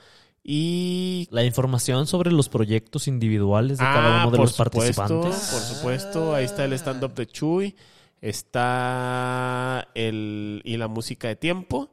[0.43, 1.27] y...
[1.31, 5.49] La información sobre los proyectos individuales de Ah, cada uno de por los supuesto, participantes.
[5.51, 7.75] Por supuesto, ahí está el stand-up de Chuy,
[8.21, 10.61] está el...
[10.63, 11.89] y la música de tiempo,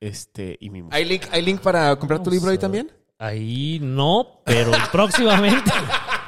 [0.00, 0.96] este, y mi música.
[0.96, 2.90] ¿Hay link, ¿Hay link para comprar tu libro ahí también?
[3.18, 5.70] Ahí no, pero próximamente.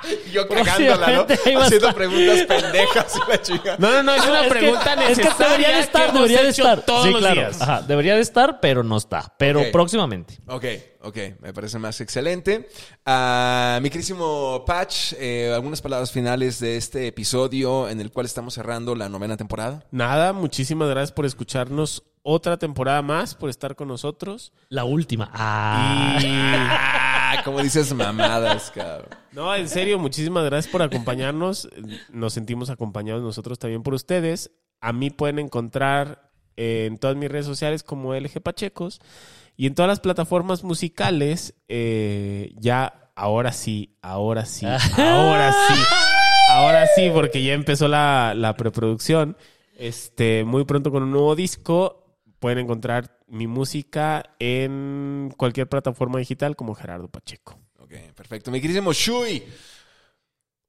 [0.33, 3.77] Yo Próximamente ahí va a Haciendo preguntas pendejas y la chica.
[3.79, 6.13] No, no, no, es una Es que- pregunta es que necesaria debería de estar, que
[6.13, 6.81] debería de estar.
[6.83, 7.35] todos Sí, los claro.
[7.41, 7.63] días.
[7.63, 9.35] Ajá, debería de estar, pero no está.
[9.39, 10.39] Pero próximamente.
[10.47, 10.65] Ok,
[11.03, 12.69] ok, me parece más excelente.
[13.07, 18.55] Ah, mi querísimo Patch, eh, algunas palabras finales de este episodio en el cual estamos
[18.55, 19.85] cerrando la novena temporada.
[19.91, 24.53] Nada, muchísimas gracias por escucharnos otra temporada más, por estar con nosotros.
[24.69, 25.31] La última.
[25.35, 26.99] Ah.
[27.33, 29.09] Ah, como dices mamadas, cabrón.
[29.33, 31.69] No, en serio, muchísimas gracias por acompañarnos.
[32.11, 34.51] Nos sentimos acompañados nosotros también por ustedes.
[34.81, 39.01] A mí pueden encontrar en todas mis redes sociales como LG Pachecos
[39.57, 41.55] y en todas las plataformas musicales.
[41.69, 45.81] eh, ya, ahora sí, ahora sí, ahora sí,
[46.51, 49.37] ahora sí, porque ya empezó la, la preproducción.
[49.79, 52.19] Este, muy pronto con un nuevo disco.
[52.39, 57.59] Pueden encontrar mi música en cualquier plataforma digital como Gerardo Pacheco.
[57.79, 58.51] Ok, perfecto.
[58.51, 59.43] Mi querísimo Shui,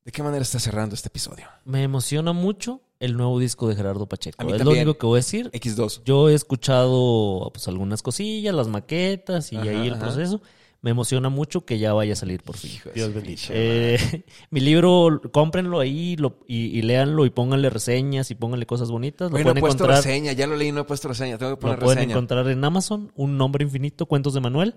[0.06, 1.46] ¿de qué manera está cerrando este episodio?
[1.66, 4.42] Me emociona mucho el nuevo disco de Gerardo Pacheco.
[4.42, 5.52] A mí Es lo único que voy a decir.
[5.52, 6.04] X2.
[6.06, 10.04] Yo he escuchado pues algunas cosillas, las maquetas y Ajá, ahí el ajá.
[10.06, 10.42] proceso.
[10.84, 12.80] Me emociona mucho que ya vaya a salir por fin.
[12.94, 18.36] Dios pinche Eh, mi libro, cómprenlo ahí lo- y, y léanlo y pónganle reseñas y
[18.36, 19.32] pónganle cosas bonitas.
[19.32, 21.38] Lo Oye, no he pueden puesto encontrar, reseña, ya lo leí, no he puesto reseña,
[21.40, 22.14] tengo que poner lo pueden reseña.
[22.14, 24.76] encontrar en Amazon, Un Nombre Infinito, Cuentos de Manuel.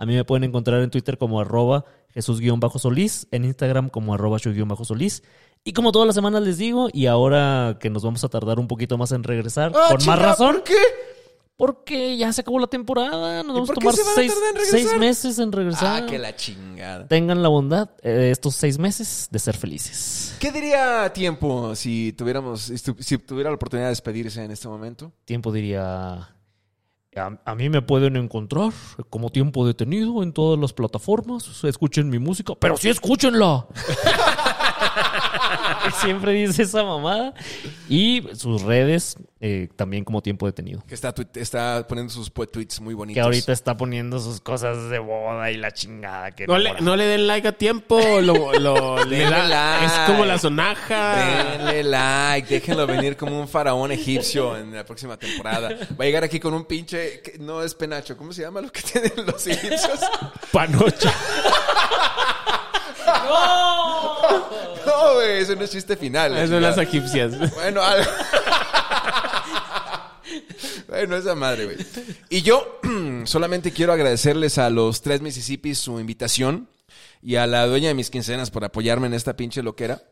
[0.00, 5.22] A mí me pueden encontrar en Twitter como arroba Jesús-Solís, en Instagram como arroba Shu-Solís.
[5.64, 8.68] Y como todas las semanas les digo, y ahora que nos vamos a tardar un
[8.68, 10.76] poquito más en regresar, Ah, con más razón, ¿Por qué?
[11.58, 13.42] Porque ya se acabó la temporada.
[13.42, 14.12] Nos vamos a por qué tomar se van
[14.56, 16.04] a seis, meses en regresar.
[16.04, 17.08] Ah, que la chingada.
[17.08, 20.36] Tengan la bondad eh, estos seis meses de ser felices.
[20.38, 24.68] ¿Qué diría tiempo si tuviéramos, si tu- si tuviera la oportunidad de despedirse en este
[24.68, 25.12] momento?
[25.24, 26.28] Tiempo diría.
[27.16, 28.70] A, a mí me pueden encontrar
[29.10, 31.64] como tiempo detenido en todas las plataformas.
[31.64, 33.66] Escuchen mi música, pero sí escúchenla.
[36.00, 37.34] Siempre dice esa mamada.
[37.88, 40.82] Y sus redes eh, también como tiempo detenido.
[40.88, 43.14] Que está, está poniendo sus tweets muy bonitos.
[43.16, 46.32] Que ahorita está poniendo sus cosas de boda y la chingada.
[46.32, 49.86] Que No le, no le den like a tiempo, lo, lo- le da- like.
[49.86, 51.14] es como la sonaja.
[51.58, 55.68] Denle like, déjenlo venir como un faraón egipcio en la próxima temporada.
[55.68, 58.72] Va a llegar aquí con un pinche, que no es penacho, ¿cómo se llama lo
[58.72, 60.00] que tienen los egipcios?
[60.52, 61.12] Panocha.
[64.86, 66.36] No, güey, eso no es chiste final.
[66.36, 67.54] Esas son las egipcias.
[67.54, 68.06] Bueno, al-
[71.06, 71.76] bueno, esa madre, güey.
[72.28, 72.80] Y yo
[73.24, 76.68] solamente quiero agradecerles a los tres Mississippis su invitación
[77.22, 80.02] y a la dueña de mis quincenas por apoyarme en esta pinche loquera.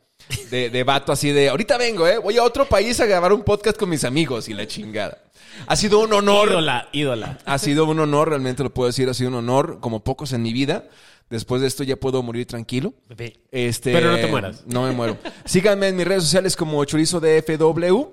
[0.50, 2.18] De, de vato así de, ahorita vengo, ¿eh?
[2.18, 5.18] Voy a otro país a grabar un podcast con mis amigos y la chingada.
[5.66, 6.48] Ha sido un honor.
[6.48, 7.38] Ídola, ídola.
[7.44, 10.42] Ha sido un honor, realmente lo puedo decir, ha sido un honor, como pocos en
[10.42, 10.88] mi vida.
[11.28, 12.94] Después de esto ya puedo morir tranquilo.
[13.08, 13.40] Bebé.
[13.50, 14.64] Este, Pero no te mueras.
[14.66, 15.18] No me muero.
[15.44, 18.04] Síganme en mis redes sociales como Chorizo de FW.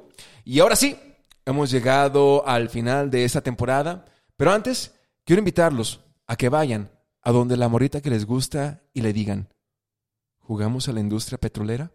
[0.46, 0.98] Y ahora sí,
[1.46, 4.06] hemos llegado al final de esta temporada.
[4.38, 4.94] Pero antes,
[5.26, 6.90] quiero invitarlos a que vayan
[7.22, 9.48] a donde la morita que les gusta y le digan,
[10.40, 11.92] ¿jugamos a la industria petrolera?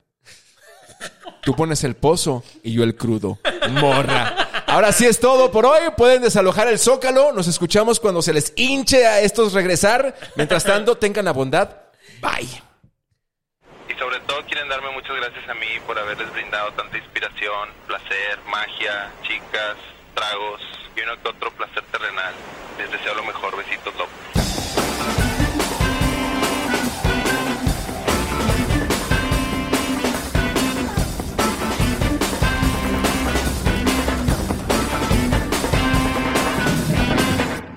[1.43, 3.39] Tú pones el pozo y yo el crudo.
[3.71, 4.49] Morra.
[4.67, 5.81] Ahora sí es todo por hoy.
[5.97, 7.33] Pueden desalojar el zócalo.
[7.33, 10.15] Nos escuchamos cuando se les hinche a estos regresar.
[10.37, 11.71] Mientras tanto, tengan la bondad.
[12.21, 12.68] Bye.
[13.99, 19.13] Sobre todo quieren darme muchas gracias a mí por haberles brindado tanta inspiración, placer, magia,
[19.23, 19.77] chicas,
[20.15, 20.63] tragos
[20.97, 22.33] y uno que otro placer terrenal.
[22.79, 23.57] Les deseo lo mejor.
[23.57, 24.39] Besitos, López.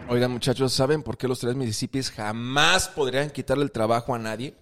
[0.07, 4.60] Oigan, muchachos, ¿saben por qué los tres Mississippis jamás podrían quitarle el trabajo a nadie?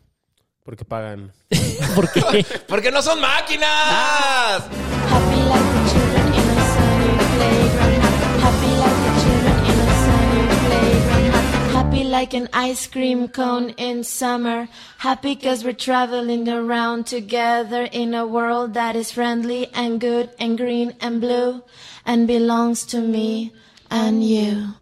[0.69, 1.31] Porque pagan.
[1.95, 2.45] ¿Por qué?
[2.67, 4.61] ¡Porque no son máquinas!
[5.09, 8.03] Happy like the children in a sunny playground.
[8.45, 11.33] Happy like the children in a sunny playground.
[11.33, 14.67] Ha- Happy like an ice cream cone in summer.
[14.99, 20.55] Happy cause we're traveling around together in a world that is friendly and good and
[20.55, 21.63] green and blue
[22.05, 23.51] and belongs to me
[23.89, 24.75] and you.